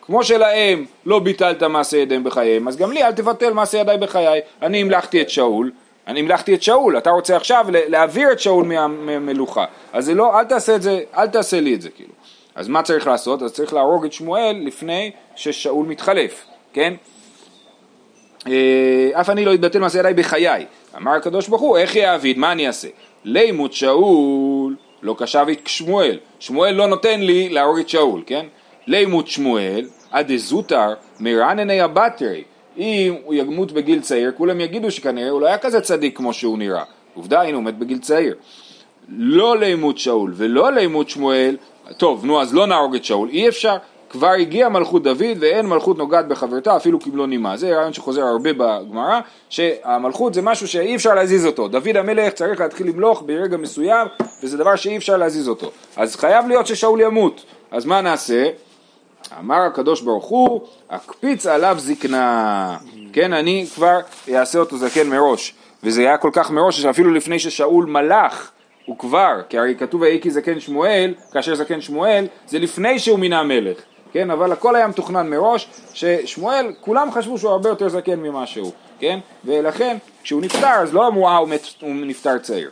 כמו 0.09 0.23
שלהם 0.23 0.85
לא 1.05 1.19
ביטלת 1.19 1.63
מעשה 1.63 1.97
ידיהם 1.97 2.23
בחייהם, 2.23 2.67
אז 2.67 2.77
גם 2.77 2.91
לי 2.91 3.03
אל 3.03 3.11
תבטל 3.11 3.53
מעשה 3.53 3.77
ידיי 3.77 3.97
בחיי. 3.97 4.39
אני 4.61 4.81
המלכתי 4.81 5.21
את 5.21 5.29
שאול, 5.29 5.71
אני 6.07 6.19
המלכתי 6.19 6.55
את 6.55 6.63
שאול, 6.63 6.97
אתה 6.97 7.09
רוצה 7.09 7.35
עכשיו 7.35 7.65
להעביר 7.69 8.31
את 8.31 8.39
שאול 8.39 8.65
מהמלוכה. 8.65 9.65
אז 9.93 10.05
זה 10.05 10.13
לא, 10.13 10.39
אל 10.39 10.43
תעשה 10.43 10.75
את 10.75 10.81
זה, 10.81 10.99
אל 11.17 11.27
תעשה 11.27 11.59
לי 11.59 11.73
את 11.73 11.81
זה 11.81 11.89
כאילו. 11.89 12.09
אז 12.55 12.67
מה 12.67 12.83
צריך 12.83 13.07
לעשות? 13.07 13.41
אז 13.41 13.53
צריך 13.53 13.73
להרוג 13.73 14.05
את 14.05 14.13
שמואל 14.13 14.61
לפני 14.65 15.11
ששאול 15.35 15.85
מתחלף, 15.85 16.45
כן? 16.73 16.93
אה, 18.47 19.09
אף 19.13 19.29
אני 19.29 19.45
לא 19.45 19.53
אתבטל 19.53 19.79
מעשה 19.79 19.99
ידיי 19.99 20.13
בחיי. 20.13 20.65
אמר 20.97 21.11
הקדוש 21.11 21.47
ברוך 21.47 21.61
הוא, 21.61 21.77
איך 21.77 21.95
יעביד, 21.95 22.37
מה 22.37 22.51
אני 22.51 22.67
אעשה? 22.67 22.87
לימות 23.23 23.73
שאול 23.73 24.75
לא 25.01 25.15
קשב 25.17 25.45
את 25.51 25.67
שמואל, 25.67 26.19
שמואל 26.39 26.75
לא 26.75 26.87
נותן 26.87 27.19
לי 27.19 27.49
להרוג 27.49 27.79
את 27.79 27.89
שאול, 27.89 28.23
כן? 28.25 28.45
לימות 28.87 29.27
שמואל, 29.27 29.85
עד 30.11 30.35
זוטר 30.35 30.93
מרנני 31.19 31.81
הבטרי, 31.81 32.43
אם 32.77 33.15
הוא 33.23 33.33
ימות 33.33 33.71
בגיל 33.71 34.01
צעיר, 34.01 34.31
כולם 34.37 34.61
יגידו 34.61 34.91
שכנראה 34.91 35.29
הוא 35.29 35.41
לא 35.41 35.47
היה 35.47 35.57
כזה 35.57 35.81
צדיק 35.81 36.17
כמו 36.17 36.33
שהוא 36.33 36.57
נראה. 36.57 36.83
עובדה, 37.13 37.41
הנה 37.41 37.57
הוא 37.57 37.63
מת 37.63 37.77
בגיל 37.77 37.99
צעיר. 37.99 38.35
לא 39.09 39.57
לימות 39.57 39.97
שאול 39.97 40.33
ולא 40.35 40.71
לימות 40.71 41.09
שמואל, 41.09 41.57
טוב, 41.97 42.25
נו, 42.25 42.41
אז 42.41 42.53
לא 42.53 42.67
נהרוג 42.67 42.95
את 42.95 43.05
שאול, 43.05 43.29
אי 43.29 43.49
אפשר. 43.49 43.77
כבר 44.09 44.29
הגיע 44.29 44.69
מלכות 44.69 45.03
דוד 45.03 45.37
ואין 45.39 45.65
מלכות 45.65 45.97
נוגעת 45.97 46.27
בחברתה 46.27 46.75
אפילו 46.75 46.99
קיבלו 46.99 47.25
נימה. 47.25 47.57
זה 47.57 47.75
רעיון 47.75 47.93
שחוזר 47.93 48.21
הרבה 48.21 48.53
בגמרא, 48.53 49.19
שהמלכות 49.49 50.33
זה 50.33 50.41
משהו 50.41 50.67
שאי 50.67 50.95
אפשר 50.95 51.15
להזיז 51.15 51.45
אותו. 51.45 51.67
דוד 51.67 51.97
המלך 51.97 52.33
צריך 52.33 52.59
להתחיל 52.59 52.87
למלוך 52.87 53.23
ברגע 53.25 53.57
מסוים, 53.57 54.07
וזה 54.43 54.57
דבר 54.57 54.75
שאי 54.75 54.97
אפשר 54.97 55.17
להזיז 55.17 55.47
אותו. 55.47 55.71
אז 55.97 56.15
חייב 56.15 56.47
להיות 56.47 56.67
ששאול 56.67 57.01
ימות. 57.01 57.45
אז 57.71 57.85
מה 57.85 58.01
נעשה? 58.01 58.49
אמר 59.39 59.61
הקדוש 59.61 60.01
ברוך 60.01 60.25
הוא, 60.25 60.61
אקפיץ 60.87 61.45
עליו 61.45 61.75
זקנה. 61.79 62.77
כן, 63.13 63.33
אני 63.33 63.65
כבר 63.75 63.99
אעשה 64.33 64.59
אותו 64.59 64.77
זקן 64.77 65.09
מראש. 65.09 65.53
וזה 65.83 66.01
היה 66.01 66.17
כל 66.17 66.29
כך 66.33 66.51
מראש 66.51 66.81
שאפילו 66.81 67.13
לפני 67.13 67.39
ששאול 67.39 67.85
מלך, 67.85 68.51
הוא 68.85 68.97
כבר, 68.97 69.41
כי 69.49 69.57
הרי 69.57 69.75
כתוב 69.75 70.01
ויהי 70.01 70.21
כי 70.21 70.31
זקן 70.31 70.59
שמואל, 70.59 71.13
כאשר 71.31 71.55
זקן 71.55 71.81
שמואל, 71.81 72.25
זה 72.47 72.59
לפני 72.59 72.99
שהוא 72.99 73.19
מינה 73.19 73.43
מלך. 73.43 73.77
כן, 74.11 74.31
אבל 74.31 74.51
הכל 74.51 74.75
היה 74.75 74.87
מתוכנן 74.87 75.29
מראש, 75.29 75.67
ששמואל, 75.93 76.73
כולם 76.81 77.11
חשבו 77.11 77.37
שהוא 77.37 77.51
הרבה 77.51 77.69
יותר 77.69 77.89
זקן 77.89 78.19
ממה 78.19 78.47
שהוא, 78.47 78.71
כן, 78.99 79.19
ולכן 79.45 79.97
כשהוא 80.23 80.41
נפטר 80.41 80.67
אז 80.67 80.93
לא 80.93 81.07
אמרו 81.07 81.29
אה 81.29 81.37
הוא, 81.37 81.49
מת, 81.49 81.61
הוא 81.81 81.91
נפטר 81.95 82.37
צעיר. 82.37 82.69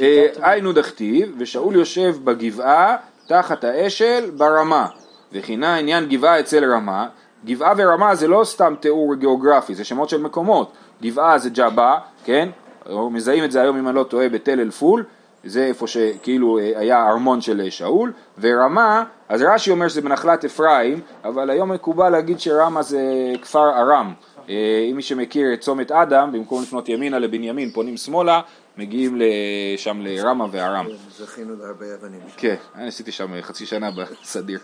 אה, 0.00 0.26
היינו 0.42 0.72
דכתיב, 0.72 1.34
ושאול 1.38 1.74
יושב 1.74 2.16
בגבעה 2.24 2.96
תחת 3.30 3.64
האשל 3.64 4.30
ברמה, 4.36 4.86
וכינה 5.32 5.76
עניין 5.76 6.08
גבעה 6.08 6.40
אצל 6.40 6.72
רמה, 6.72 7.06
גבעה 7.44 7.72
ורמה 7.76 8.14
זה 8.14 8.28
לא 8.28 8.44
סתם 8.44 8.74
תיאור 8.80 9.14
גיאוגרפי, 9.14 9.74
זה 9.74 9.84
שמות 9.84 10.08
של 10.08 10.20
מקומות, 10.20 10.72
גבעה 11.02 11.38
זה 11.38 11.50
ג'אבה, 11.50 11.98
כן, 12.24 12.48
מזהים 12.90 13.44
את 13.44 13.52
זה 13.52 13.60
היום 13.60 13.76
אם 13.76 13.88
אני 13.88 13.96
לא 13.96 14.02
טועה 14.02 14.28
בתל 14.28 14.60
אל 14.60 14.70
פול, 14.70 15.04
זה 15.44 15.64
איפה 15.64 15.86
שכאילו 15.86 16.58
אה, 16.58 16.72
היה 16.76 17.08
ארמון 17.08 17.40
של 17.40 17.60
אה, 17.60 17.70
שאול, 17.70 18.12
ורמה, 18.38 19.04
אז 19.28 19.42
רש"י 19.42 19.70
אומר 19.70 19.88
שזה 19.88 20.00
בנחלת 20.00 20.44
אפרים, 20.44 21.00
אבל 21.24 21.50
היום 21.50 21.72
מקובל 21.72 22.08
להגיד 22.08 22.40
שרמה 22.40 22.82
זה 22.82 23.02
כפר 23.42 23.70
ארם. 23.70 24.12
אה, 24.48 24.86
אם 24.90 24.96
מי 24.96 25.02
שמכיר 25.02 25.54
את 25.54 25.60
צומת 25.60 25.90
אדם, 25.90 26.32
במקום 26.32 26.62
לפנות 26.62 26.88
ימינה 26.88 27.18
לבנימין, 27.18 27.70
פונים 27.70 27.96
שמאלה, 27.96 28.40
מגיעים 28.78 29.18
לשם 29.18 30.00
לרמה 30.02 30.46
וארם. 30.50 30.86
זכינו 31.18 31.56
להרבה 31.56 31.86
אבנים. 31.94 32.20
כן, 32.36 32.54
אני 32.74 32.88
עשיתי 32.88 33.12
שם 33.12 33.40
חצי 33.40 33.66
שנה 33.66 33.90
בסדיר. 33.90 34.58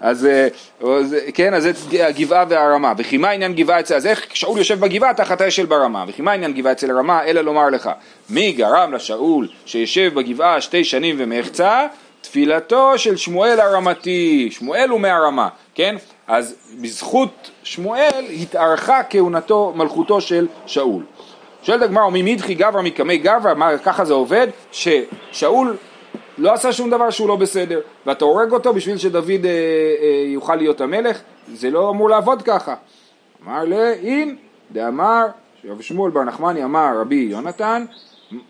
אז 0.00 0.28
כן, 1.34 1.54
אז 1.54 1.62
זה 1.62 2.06
הגבעה 2.06 2.44
והרמה. 2.48 2.92
וכי 2.98 3.16
מה 3.16 3.30
עניין 3.30 3.54
גבעה 3.54 3.80
אצל, 3.80 3.94
אז 3.94 4.06
איך 4.06 4.26
שאול 4.36 4.58
יושב 4.58 4.80
בגבעה 4.80 5.14
תחת 5.14 5.40
האשל 5.40 5.66
ברמה? 5.66 6.04
וכי 6.08 6.22
מה 6.22 6.32
עניין 6.32 6.52
גבעה 6.52 6.72
אצל 6.72 6.90
הרמה? 6.90 7.24
אלא 7.24 7.40
לומר 7.40 7.70
לך, 7.70 7.90
מי 8.30 8.52
גרם 8.52 8.92
לשאול 8.92 9.48
שישב 9.66 10.14
בגבעה 10.14 10.60
שתי 10.60 10.84
שנים 10.84 11.16
ומחצה? 11.18 11.86
תפילתו 12.22 12.98
של 12.98 13.16
שמואל 13.16 13.60
הרמתי, 13.60 14.48
שמואל 14.50 14.88
הוא 14.88 15.00
מהרמה, 15.00 15.48
כן? 15.74 15.96
אז 16.26 16.54
בזכות 16.80 17.50
שמואל 17.62 18.24
התארכה 18.40 19.00
כהונתו, 19.10 19.72
מלכותו 19.76 20.20
של 20.20 20.46
שאול. 20.66 21.02
שואלת 21.62 21.82
הגמרא, 21.82 22.08
ממדחי 22.12 22.54
גברא 22.54 22.82
מקמי 22.82 23.18
גברא, 23.18 23.54
מה 23.54 23.78
ככה 23.78 24.04
זה 24.04 24.12
עובד? 24.12 24.46
ששאול 24.72 25.76
לא 26.38 26.52
עשה 26.52 26.72
שום 26.72 26.90
דבר 26.90 27.10
שהוא 27.10 27.28
לא 27.28 27.36
בסדר, 27.36 27.80
ואתה 28.06 28.24
הורג 28.24 28.52
אותו 28.52 28.72
בשביל 28.72 28.98
שדוד 28.98 29.30
אה, 29.30 29.50
אה, 29.50 30.24
יוכל 30.26 30.56
להיות 30.56 30.80
המלך, 30.80 31.20
זה 31.54 31.70
לא 31.70 31.90
אמור 31.90 32.10
לעבוד 32.10 32.42
ככה. 32.42 32.74
אמר 33.44 33.64
לאין, 33.64 34.36
דאמר, 34.72 35.26
רבי 35.64 35.82
שמואל 35.82 36.10
בר 36.10 36.24
נחמני 36.24 36.64
אמר 36.64 36.88
רבי 37.00 37.26
יונתן, 37.30 37.84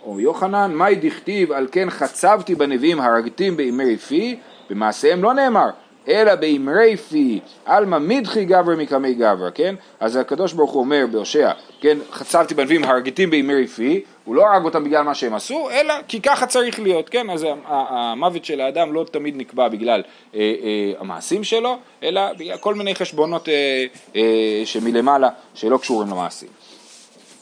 או 0.05 0.21
יוחנן, 0.21 0.73
מאי 0.75 0.95
דכתיב 0.95 1.53
על 1.53 1.67
כן 1.73 1.91
חצבתי 1.91 2.55
בנביאים 2.55 3.01
הרגתים 3.01 3.57
באמרי 3.57 3.97
פי, 3.97 4.37
במעשיהם 4.71 5.23
לא 5.23 5.35
נאמר, 5.35 5.71
אלא 6.09 6.35
באמרי 6.35 6.97
פי, 6.97 7.41
עלמא 7.65 7.99
מדחי 7.99 8.45
גבר 8.45 8.77
מקמי 8.77 9.15
גבר, 9.15 9.51
כן? 9.51 9.75
אז 10.01 10.17
הקדוש 10.17 10.53
ברוך 10.53 10.71
הוא 10.71 10.81
אומר 10.81 11.05
בהושע, 11.11 11.51
כן, 11.81 11.99
חצבתי 12.13 12.55
בנביאים 12.55 12.85
הרגתים 12.85 13.31
באמרי 13.31 13.67
פי, 13.67 14.01
הוא 14.25 14.35
לא 14.35 14.47
הרג 14.47 14.65
אותם 14.65 14.85
בגלל 14.85 15.03
מה 15.03 15.15
שהם 15.15 15.35
עשו, 15.35 15.71
אלא 15.71 15.95
כי 16.09 16.21
ככה 16.21 16.47
צריך 16.47 16.81
להיות, 16.81 17.09
כן? 17.09 17.31
אז 17.31 17.47
המוות 17.67 18.45
של 18.45 18.61
האדם 18.61 18.93
לא 18.93 19.05
תמיד 19.11 19.37
נקבע 19.37 19.69
בגלל 19.69 20.03
אה, 20.35 20.41
אה, 20.41 20.93
המעשים 21.01 21.45
שלו, 21.45 21.79
אלא 22.03 22.33
בגלל 22.33 22.57
כל 22.57 22.75
מיני 22.75 22.95
חשבונות 22.95 23.49
אה, 23.49 23.85
אה, 24.17 24.63
שמלמעלה 24.65 25.29
שלא 25.55 25.79
קשורים 25.79 26.11
למעשים. 26.11 26.49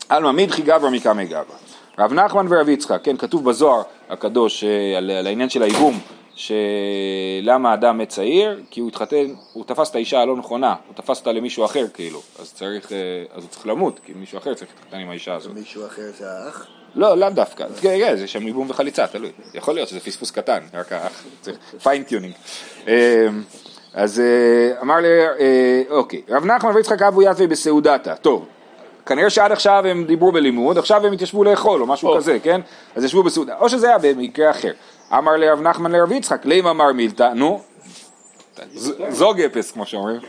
עלמא 0.09 0.33
מדחי 0.33 0.63
גבר 0.63 0.89
מקמי 0.89 1.27
גבר. 1.27 1.70
רב 1.99 2.13
נחמן 2.13 2.47
ורב 2.51 2.69
יצחק, 2.69 3.01
כן, 3.03 3.17
כתוב 3.17 3.45
בזוהר 3.45 3.83
הקדוש 4.11 4.65
אה, 4.65 4.99
על, 4.99 5.11
על 5.11 5.27
העניין 5.27 5.51
של 5.51 5.63
הייבום, 5.63 6.01
שלמה 6.35 7.75
אדם 7.75 7.99
מת 7.99 8.09
צעיר? 8.09 8.61
כי 8.71 8.81
הוא 8.81 8.89
התחתן, 8.89 9.35
הוא 9.53 9.65
תפס 9.65 9.91
את 9.91 9.95
האישה 9.95 10.21
הלא 10.21 10.37
נכונה, 10.37 10.75
הוא 10.87 10.95
תפס 10.95 11.19
אותה 11.19 11.33
למישהו 11.33 11.65
אחר 11.65 11.87
כאילו, 11.95 12.23
אז 12.39 12.53
צריך, 12.53 12.93
אה, 12.93 12.99
אז 13.35 13.43
הוא 13.43 13.51
צריך 13.51 13.67
למות, 13.67 14.01
כי 14.05 14.13
מישהו 14.13 14.39
אחר 14.39 14.55
צריך 14.55 14.71
להתחתן 14.77 14.97
עם 14.97 15.11
האישה 15.11 15.35
הזאת. 15.35 15.55
מישהו 15.55 15.87
אחר 15.87 16.11
זה 16.19 16.25
האח? 16.31 16.67
לא, 16.95 17.17
לאו 17.17 17.31
דווקא, 17.31 17.67
כן, 17.81 17.99
כן, 17.99 18.17
זה 18.17 18.27
שם 18.27 18.47
ייבום 18.47 18.71
וחליצה, 18.71 19.07
תלוי, 19.07 19.31
יכול 19.55 19.75
להיות 19.75 19.89
שזה 19.89 20.01
פספוס 20.01 20.31
קטן, 20.31 20.61
רק 20.75 20.93
האח, 20.93 21.25
צריך 21.41 21.59
fine 21.83 22.02
tuning. 22.02 22.35
אז 23.95 24.21
אה, 24.21 24.81
אמר 24.83 24.97
לי, 24.97 25.09
אוקיי, 25.91 26.23
רב 26.29 26.45
נחמן 26.45 26.75
ויצחק 26.75 27.03
אבו 27.03 27.23
יתבי 27.23 27.47
בסעודתה, 27.47 28.15
טוב, 28.15 28.47
כנראה 29.11 29.31
שעד 29.31 29.53
עכשיו 29.53 29.83
הם 29.87 30.05
דיברו 30.05 30.33
בלימוד, 30.33 30.79
עכשיו 30.79 31.07
הם 31.07 31.13
התיישבו 31.13 31.45
לאכול 31.45 31.81
או 31.81 31.87
משהו 31.87 32.17
כזה, 32.17 32.39
כן? 32.43 32.61
אז 32.95 33.05
ישבו 33.05 33.23
בסעודה, 33.23 33.57
או 33.61 33.69
שזה 33.69 33.89
היה 33.89 33.99
במקרה 33.99 34.51
אחר. 34.51 34.73
אמר 35.19 35.37
לרב 35.37 35.61
נחמן 35.61 35.93
לרב 35.93 36.13
יצחק, 36.13 36.45
לימה 36.45 36.71
אמר 36.71 36.93
מילתא, 36.93 37.33
נו, 37.35 37.61
זוג 39.09 39.41
אפס 39.41 39.71
כמו 39.71 39.87
שאומרים. 39.87 40.21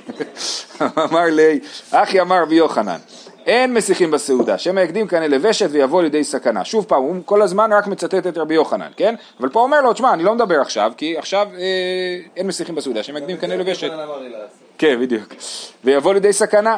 אמר 1.10 1.26
לי, 1.32 1.60
אחי 1.91 2.22
אמר 2.22 2.41
רבי 2.41 2.56
יוחנן, 2.56 2.98
אין 3.46 3.74
מסיחים 3.74 4.12
בסעודה, 4.12 4.58
שמא 4.58 4.80
יקדים 4.80 5.08
כנראה 5.08 5.28
לוושת 5.28 5.67
ויבוא 5.72 6.02
לידי 6.02 6.24
סכנה. 6.24 6.65
שוב 6.65 6.86
פעם, 6.86 7.02
הוא 7.02 7.15
כל 7.26 7.41
הזמן 7.41 7.74
רק 7.74 7.88
מצטט 7.88 8.28
את 8.28 8.38
רבי 8.38 8.54
יוחנן, 8.54 8.91
כן? 8.98 9.15
אבל 9.39 9.50
פה 9.50 9.60
אומר 9.60 9.82
לו, 9.82 9.94
תשמע, 9.94 10.13
אני 10.13 10.24
לא 10.24 10.36
מדבר 10.36 10.62
עכשיו, 10.62 10.91
כי 10.98 11.17
עכשיו 11.17 11.48
אה, 11.58 12.20
אין 12.38 12.48
מסיחים 12.48 12.76
בסעודה, 12.76 13.04
שמא 13.04 13.20
יקדים 13.20 13.38
כנראה 13.38 13.58
לוושת. 13.58 13.91
כן, 14.78 15.02
בדיוק. 15.02 15.34
ויבוא 15.84 16.13
לידי 16.13 16.34
סכנה. 16.34 16.78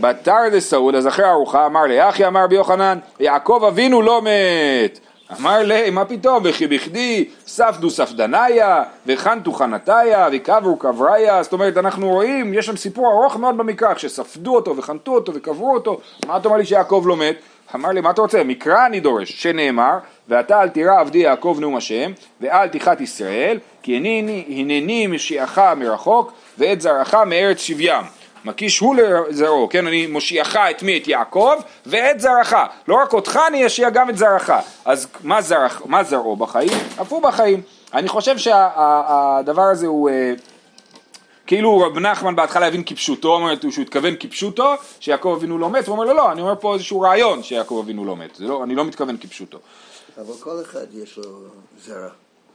בתר 0.00 0.48
דסעוד, 0.52 0.94
אז 0.94 1.06
אחרי 1.06 1.24
הארוחה 1.24 1.66
אמר 1.66 1.82
לי, 1.82 2.08
אחי 2.08 2.26
אמר 2.26 2.44
רבי 2.44 2.54
יוחנן, 2.54 2.98
יעקב 3.20 3.64
אבינו 3.68 4.02
לא 4.02 4.22
מת. 4.22 4.98
אמר 5.40 5.62
לי, 5.62 5.90
מה 5.90 6.04
פתאום, 6.04 6.42
וכי 6.44 6.66
בכדי 6.66 7.28
ספדו 7.46 7.90
ספדניה, 7.90 8.82
וחנתו 9.06 9.52
חנתיה, 9.52 10.28
וקברו 10.32 10.76
קבריה, 10.76 11.42
זאת 11.42 11.52
אומרת, 11.52 11.76
אנחנו 11.76 12.08
רואים, 12.08 12.54
יש 12.54 12.66
שם 12.66 12.76
סיפור 12.76 13.12
ארוך 13.12 13.36
מאוד 13.36 13.56
במקרא, 13.56 13.94
שספדו 13.96 14.54
אותו, 14.54 14.76
וחנתו 14.76 15.14
אותו, 15.14 15.32
וקברו 15.34 15.74
אותו, 15.74 16.00
מה 16.26 16.36
אתה 16.36 16.48
אומר 16.48 16.58
לי 16.58 16.66
שיעקב 16.66 17.04
לא 17.06 17.16
מת? 17.16 17.36
אמר 17.74 17.88
לי, 17.88 18.00
מה 18.00 18.10
אתה 18.10 18.22
רוצה? 18.22 18.44
מקרא 18.44 18.86
אני 18.86 19.00
דורש, 19.00 19.42
שנאמר, 19.42 19.98
ואתה 20.28 20.62
אל 20.62 20.68
תירא 20.68 21.00
עבדי 21.00 21.18
יעקב 21.18 21.56
נאום 21.60 21.76
השם, 21.76 22.12
ואל 22.40 22.68
תיחת 22.68 23.00
ישראל, 23.00 23.58
כי 23.82 23.96
הנני 24.48 25.06
משיעך 25.06 25.58
מרחוק, 25.76 26.32
ואת 26.58 26.80
זרעך 26.80 27.14
מארץ 27.14 27.58
שבים. 27.58 28.17
מקיש 28.44 28.78
הוא 28.78 28.96
לזרעו, 28.96 29.68
כן, 29.68 29.86
אני 29.86 30.06
מושיעך 30.06 30.56
את 30.56 30.82
מי? 30.82 30.98
את 30.98 31.08
יעקב 31.08 31.54
ואת 31.86 32.20
זרעך, 32.20 32.54
לא 32.88 32.94
רק 32.94 33.12
אותך 33.12 33.40
אני 33.48 33.66
אשיע 33.66 33.90
גם 33.90 34.10
את 34.10 34.18
זרעך, 34.18 34.50
אז 34.84 35.08
מה, 35.24 35.42
זרח, 35.42 35.82
מה 35.86 36.04
זרעו 36.04 36.36
בחיים? 36.36 36.78
אף 37.00 37.12
הוא 37.12 37.22
בחיים. 37.22 37.60
אני 37.94 38.08
חושב 38.08 38.38
שהדבר 38.38 39.62
שה, 39.62 39.70
הזה 39.70 39.86
הוא 39.86 40.10
אה, 40.10 40.32
כאילו 41.46 41.78
רב 41.78 41.98
נחמן 41.98 42.36
בהתחלה 42.36 42.66
הבין 42.66 42.82
כפשוטו, 42.86 43.34
אומר 43.34 43.54
שהוא 43.70 43.82
התכוון 43.82 44.14
כפשוטו, 44.20 44.74
שיעקב 45.00 45.34
אבינו 45.36 45.58
לא 45.58 45.70
מת, 45.70 45.86
הוא 45.86 45.92
אומר 45.92 46.04
לו 46.04 46.14
לא, 46.14 46.32
אני 46.32 46.40
אומר 46.40 46.54
פה 46.60 46.74
איזשהו 46.74 47.00
רעיון 47.00 47.42
שיעקב 47.42 47.80
אבינו 47.84 48.04
לא 48.04 48.16
מת, 48.16 48.40
לא, 48.40 48.64
אני 48.64 48.74
לא 48.74 48.84
מתכוון 48.84 49.16
כפשוטו. 49.16 49.58
אבל 50.18 50.34
כל 50.40 50.60
אחד 50.62 50.86
יש 50.94 51.16
לו 51.16 51.24
זרע. 51.84 52.08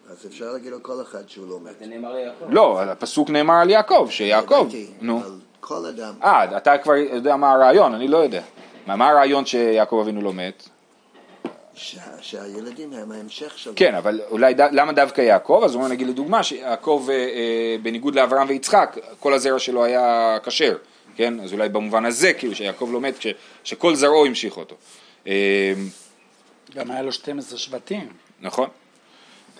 אז 0.10 0.26
אפשר 0.28 0.46
להגיד 0.46 0.72
לו 0.72 0.84
כל 0.84 1.02
אחד 1.02 1.30
שהוא 1.30 1.50
לא 1.50 1.60
מת. 1.60 1.80
זה 1.80 1.86
נאמר 1.86 2.14
ליעקב. 2.14 2.46
לא, 2.50 2.82
הפסוק 2.82 3.30
נאמר 3.30 3.54
על 3.54 3.70
יעקב, 3.70 4.08
שיעקב, 4.10 4.68
נו. 5.02 5.22
כל 5.64 5.86
אדם. 5.86 6.14
אה, 6.24 6.58
אתה 6.58 6.78
כבר 6.78 6.96
יודע 6.96 7.36
מה 7.36 7.52
הרעיון, 7.52 7.94
אני 7.94 8.08
לא 8.08 8.18
יודע. 8.18 8.42
מה, 8.88 8.96
מה 8.96 9.10
הרעיון 9.10 9.46
שיעקב 9.46 10.00
אבינו 10.02 10.22
לא 10.22 10.34
מת? 10.34 10.70
שה, 11.76 12.02
שהילדים 12.22 12.94
הם 12.94 13.12
ההמשך 13.12 13.58
שלו. 13.58 13.74
כן, 13.76 13.96
אבל 13.96 14.22
אולי, 14.30 14.54
ד, 14.54 14.62
למה 14.72 14.92
דווקא 14.92 15.22
יעקב? 15.22 15.62
אז 15.66 15.76
בואו 15.76 15.88
נגיד 15.88 16.08
לדוגמה 16.08 16.44
שיעקב, 16.44 17.08
אה, 17.10 17.16
אה, 17.16 17.76
בניגוד 17.84 18.16
לאברהם 18.16 18.48
ויצחק, 18.50 18.98
כל 19.20 19.34
הזרע 19.34 19.60
שלו 19.60 19.84
היה 19.84 20.38
כשר, 20.44 20.78
כן? 21.16 21.40
אז 21.40 21.54
אולי 21.54 21.70
במובן 21.70 22.06
הזה, 22.06 22.34
כאילו 22.34 22.56
שיעקב 22.56 22.90
לא 22.94 23.02
מת, 23.02 23.22
ש, 23.22 23.28
שכל 23.64 23.96
זרעו 23.96 24.26
המשיך 24.26 24.58
אותו. 24.58 24.76
אה, 25.28 25.74
גם 26.76 26.92
היה 26.92 27.02
לו 27.02 27.12
12 27.12 27.58
שבטים. 27.58 28.08
נכון. 28.42 28.68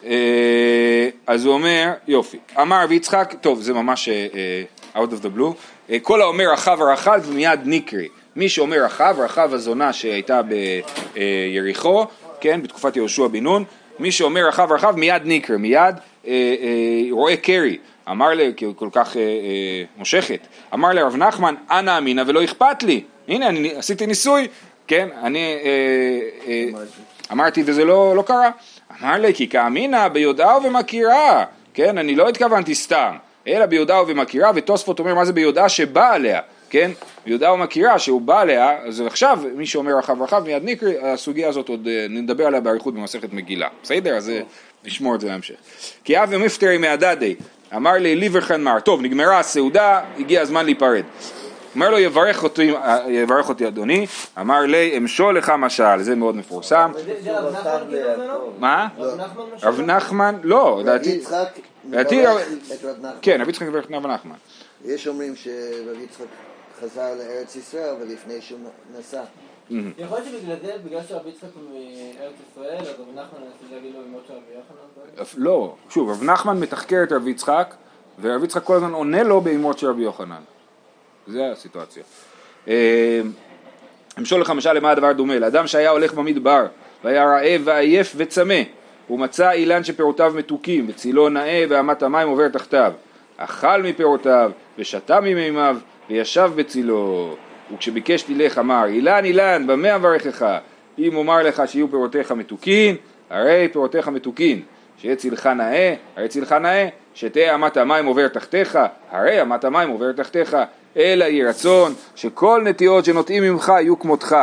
אה, 0.06 1.10
אז 1.28 1.46
הוא 1.46 1.54
אומר, 1.54 1.92
יופי, 2.08 2.40
אמר 2.62 2.84
רבי 2.84 2.96
יצחק, 2.96 3.34
טוב 3.42 3.62
זה 3.62 3.74
ממש 3.74 4.10
אה, 4.10 4.28
אה, 4.34 4.64
out 4.96 5.00
of 5.00 5.26
the 5.26 5.38
blue, 5.38 5.94
כל 6.02 6.22
האומר 6.22 6.52
רחב 6.54 6.82
הרחב 6.82 7.22
ומיד 7.26 7.60
נקרי, 7.66 8.08
מי 8.36 8.50
שאומר 8.50 8.86
רחב, 8.86 9.16
רחב 9.20 9.54
הזונה 9.54 9.94
שהייתה 9.94 10.42
ביריחו, 11.16 12.06
כן, 12.42 12.62
בתקופת 12.62 12.96
יהושע 12.96 13.28
בן 13.28 13.44
נון, 13.44 13.64
מי 14.00 14.12
שאומר 14.12 14.48
רחב 14.48 14.72
רחב 14.72 14.96
מיד 14.96 15.22
נקרא, 15.26 15.58
מיד 15.58 15.96
רואה 17.12 17.38
קרי, 17.38 17.78
אמר 18.10 18.30
הוא 18.62 18.76
כל 18.76 18.90
כך 18.92 19.16
מושכת, 19.98 20.48
אמר 20.74 20.90
לרב 20.90 21.16
נחמן, 21.16 21.56
אנא 21.72 21.98
אמינא 21.98 22.24
ולא 22.28 22.44
אכפת 22.44 22.84
לי, 22.84 23.04
הנה 23.28 23.50
אני 23.50 23.76
עשיתי 23.76 24.06
ניסוי, 24.06 24.48
כן, 24.88 25.10
אני 25.24 25.56
אמרתי 27.32 27.64
וזה 27.66 27.86
לא, 27.86 28.16
לא 28.16 28.22
קרה, 28.22 28.50
אמר 29.02 29.18
לי 29.18 29.34
כי 29.34 29.48
כאמינא 29.48 30.08
ביודעה 30.08 30.58
ובמכירה, 30.58 31.46
כן, 31.74 31.98
אני 31.98 32.16
לא 32.16 32.30
התכוונתי 32.30 32.76
סתם, 32.76 33.16
אלא 33.48 33.66
ביודעה 33.66 34.02
ובמכירה, 34.02 34.52
ותוספות 34.56 35.00
אומר 35.00 35.16
מה 35.16 35.26
זה 35.26 35.34
ביודעה 35.34 35.70
שבא 35.70 36.14
עליה, 36.14 36.42
כן, 36.70 36.92
ביודעה 37.26 37.54
ומכירה 37.54 38.00
שהוא 38.00 38.22
בא 38.22 38.42
עליה, 38.42 38.78
אז 38.86 39.02
עכשיו 39.02 39.40
מי 39.56 39.66
שאומר 39.66 39.98
רחב 39.98 40.22
רחב 40.22 40.44
מיד 40.44 40.64
נקרי, 40.66 41.00
הסוגיה 41.02 41.50
הזאת 41.50 41.70
עוד 41.70 41.88
אה, 41.88 42.06
נדבר 42.10 42.48
עליה 42.48 42.62
באריכות 42.62 42.94
במסכת 42.94 43.34
מגילה, 43.34 43.68
בסדר? 43.84 44.16
אז 44.16 44.30
אה, 44.30 44.42
נשמור 44.86 45.16
את 45.16 45.22
זה 45.22 45.28
להמשך. 45.28 45.56
כי 46.04 46.24
אב 46.24 46.30
ומפטרי 46.32 46.78
מהדדי, 46.78 47.36
אמר 47.76 47.94
לי 47.94 48.16
ליברחן 48.16 48.62
מר, 48.62 48.80
טוב 48.80 49.02
נגמרה 49.02 49.40
הסעודה, 49.40 50.02
הגיע 50.20 50.42
הזמן 50.42 50.66
להיפרד. 50.66 51.04
אומר 51.76 51.90
לו 51.90 52.00
יברך 52.00 52.44
אותי, 52.44 52.74
יברך 53.08 53.50
אותי 53.50 53.68
אדוני, 53.68 54.06
אמר 54.40 54.62
לי 54.62 54.98
אמשול 54.98 55.38
לך 55.38 55.50
משל, 55.50 56.02
זה 56.02 56.16
מאוד 56.16 56.36
מפורסם. 56.36 56.92
מה? 58.60 58.88
רב 59.64 59.82
נחמן, 59.82 60.36
לא, 60.44 60.80
לדעתי, 60.82 61.22
כן, 63.22 63.42
רבי 63.42 63.50
יצחק 63.50 63.68
מברך 63.68 63.86
את 63.86 63.92
רב 63.92 64.08
נחמן. 64.08 64.36
יש 64.86 65.08
אומרים 65.08 65.36
שרבי 65.36 66.04
יצחק 66.04 66.26
חזר 66.82 67.16
לארץ 67.16 67.56
ישראל 67.56 67.96
ולפני 68.02 68.42
שהוא 68.42 68.60
נסע. 69.00 69.22
יכול 69.70 70.18
להיות 70.18 70.28
שבגלל 70.28 70.56
זה, 70.66 70.74
בגלל 70.86 71.00
שרבי 71.10 71.30
יצחק 71.30 71.48
מארץ 71.56 72.34
ישראל, 72.52 72.78
אז 72.80 72.88
רבי 73.00 73.12
נחמן 73.12 73.40
מנסה 73.40 73.76
להגיד 73.76 73.92
לו 73.96 74.00
אמות 74.10 74.24
של 74.28 74.34
רבי 74.34 74.44
יוחנן? 74.56 75.44
לא, 75.44 75.76
שוב, 75.90 76.10
רב 76.10 76.24
נחמן 76.24 76.60
מתחקר 76.60 77.04
את 77.04 77.12
רבי 77.12 77.32
יצחק, 77.32 77.76
ורבי 78.22 78.46
יצחק 78.46 78.64
כל 78.64 78.76
הזמן 78.76 78.94
עונה 78.94 79.24
לו 79.24 79.42
באמות 79.42 79.80
של 79.80 79.88
רבי 79.88 80.04
יוחנן. 80.04 80.42
זה 81.28 81.52
הסיטואציה. 81.52 82.04
אמשול 84.20 84.42
לך 84.42 84.50
משל 84.50 84.74
למה 84.74 84.92
הדבר 84.92 85.12
דומה? 85.12 85.40
לאדם 85.40 85.68
שהיה 85.68 85.90
הולך 85.90 86.14
במדבר 86.14 86.66
והיה 87.04 87.26
רעב 87.26 87.62
ועייף 87.64 88.14
וצמא 88.18 88.62
הוא 89.08 89.20
מצא 89.20 89.52
אילן 89.52 89.84
שפירותיו 89.84 90.34
מתוקים 90.36 90.86
וצילו 90.90 91.30
נאה 91.30 91.66
ואמת 91.70 92.04
המים 92.04 92.28
עובר 92.28 92.48
תחתיו. 92.48 92.94
אכל 93.38 93.82
מפירותיו 93.82 94.52
ושתה 94.78 95.22
ממימיו 95.22 95.78
וישב 96.10 96.52
בצילו. 96.56 97.36
וכשביקש 97.74 98.22
תלך 98.22 98.58
אמר 98.58 98.86
אילן 98.86 99.26
אילן 99.26 99.68
במה 99.68 99.96
אברכך? 99.96 100.58
אם 101.00 101.16
אומר 101.16 101.44
לך 101.44 101.64
שיהיו 101.66 101.88
פירותיך 101.90 102.32
מתוקין 102.32 102.96
הרי 103.30 103.68
פירותיך 103.72 104.08
מתוקין. 104.08 104.62
שיהיה 104.98 105.16
צילך 105.16 105.48
נאה 105.48 105.96
הרי 106.16 106.28
צילך 106.28 106.52
נאה. 106.52 106.88
שתהא 107.14 107.56
אמת 107.56 107.78
המים 107.78 108.06
עובר 108.06 108.28
תחתיך 108.28 108.80
הרי 109.12 109.42
אמת 109.42 109.64
המים 109.64 109.90
עובר 109.90 110.12
תחתיך 110.12 110.58
אלא 110.98 111.24
יהי 111.24 111.44
רצון 111.44 111.94
שכל 112.16 112.62
נטיעות 112.66 113.06
שנוטעים 113.06 113.44
ממך 113.44 113.70
יהיו 113.70 114.00
כמותך. 114.00 114.36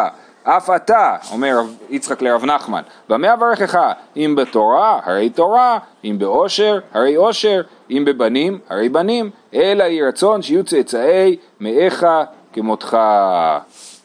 אף 0.43 0.71
אתה, 0.71 1.17
אומר 1.33 1.61
יצחק 1.91 2.23
לרב 2.23 2.45
נחמן, 2.45 2.83
במה 3.09 3.35
אברכך? 3.35 3.79
אם 4.17 4.35
בתורה, 4.37 5.01
הרי 5.05 5.31
תורה, 5.31 5.79
אם 6.05 6.17
באושר, 6.19 6.79
הרי 6.93 7.17
אושר, 7.17 7.61
אם 7.91 8.03
בבנים, 8.07 8.59
הרי 8.69 8.89
בנים, 8.89 9.31
אלא 9.55 9.85
יהי 9.85 10.03
רצון 10.03 10.43
שיהיו 10.43 10.65
צאצאי 10.65 11.37
מאיך 11.61 12.07
כמותך. 12.53 12.97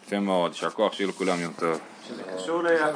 יפה 0.08 0.20
מאוד, 0.20 0.52
יישר 0.52 0.70
כוח, 0.70 0.94
שיהיו 0.94 1.10
לכולם 1.10 1.42
יום 1.42 1.54
טוב. 1.60 1.80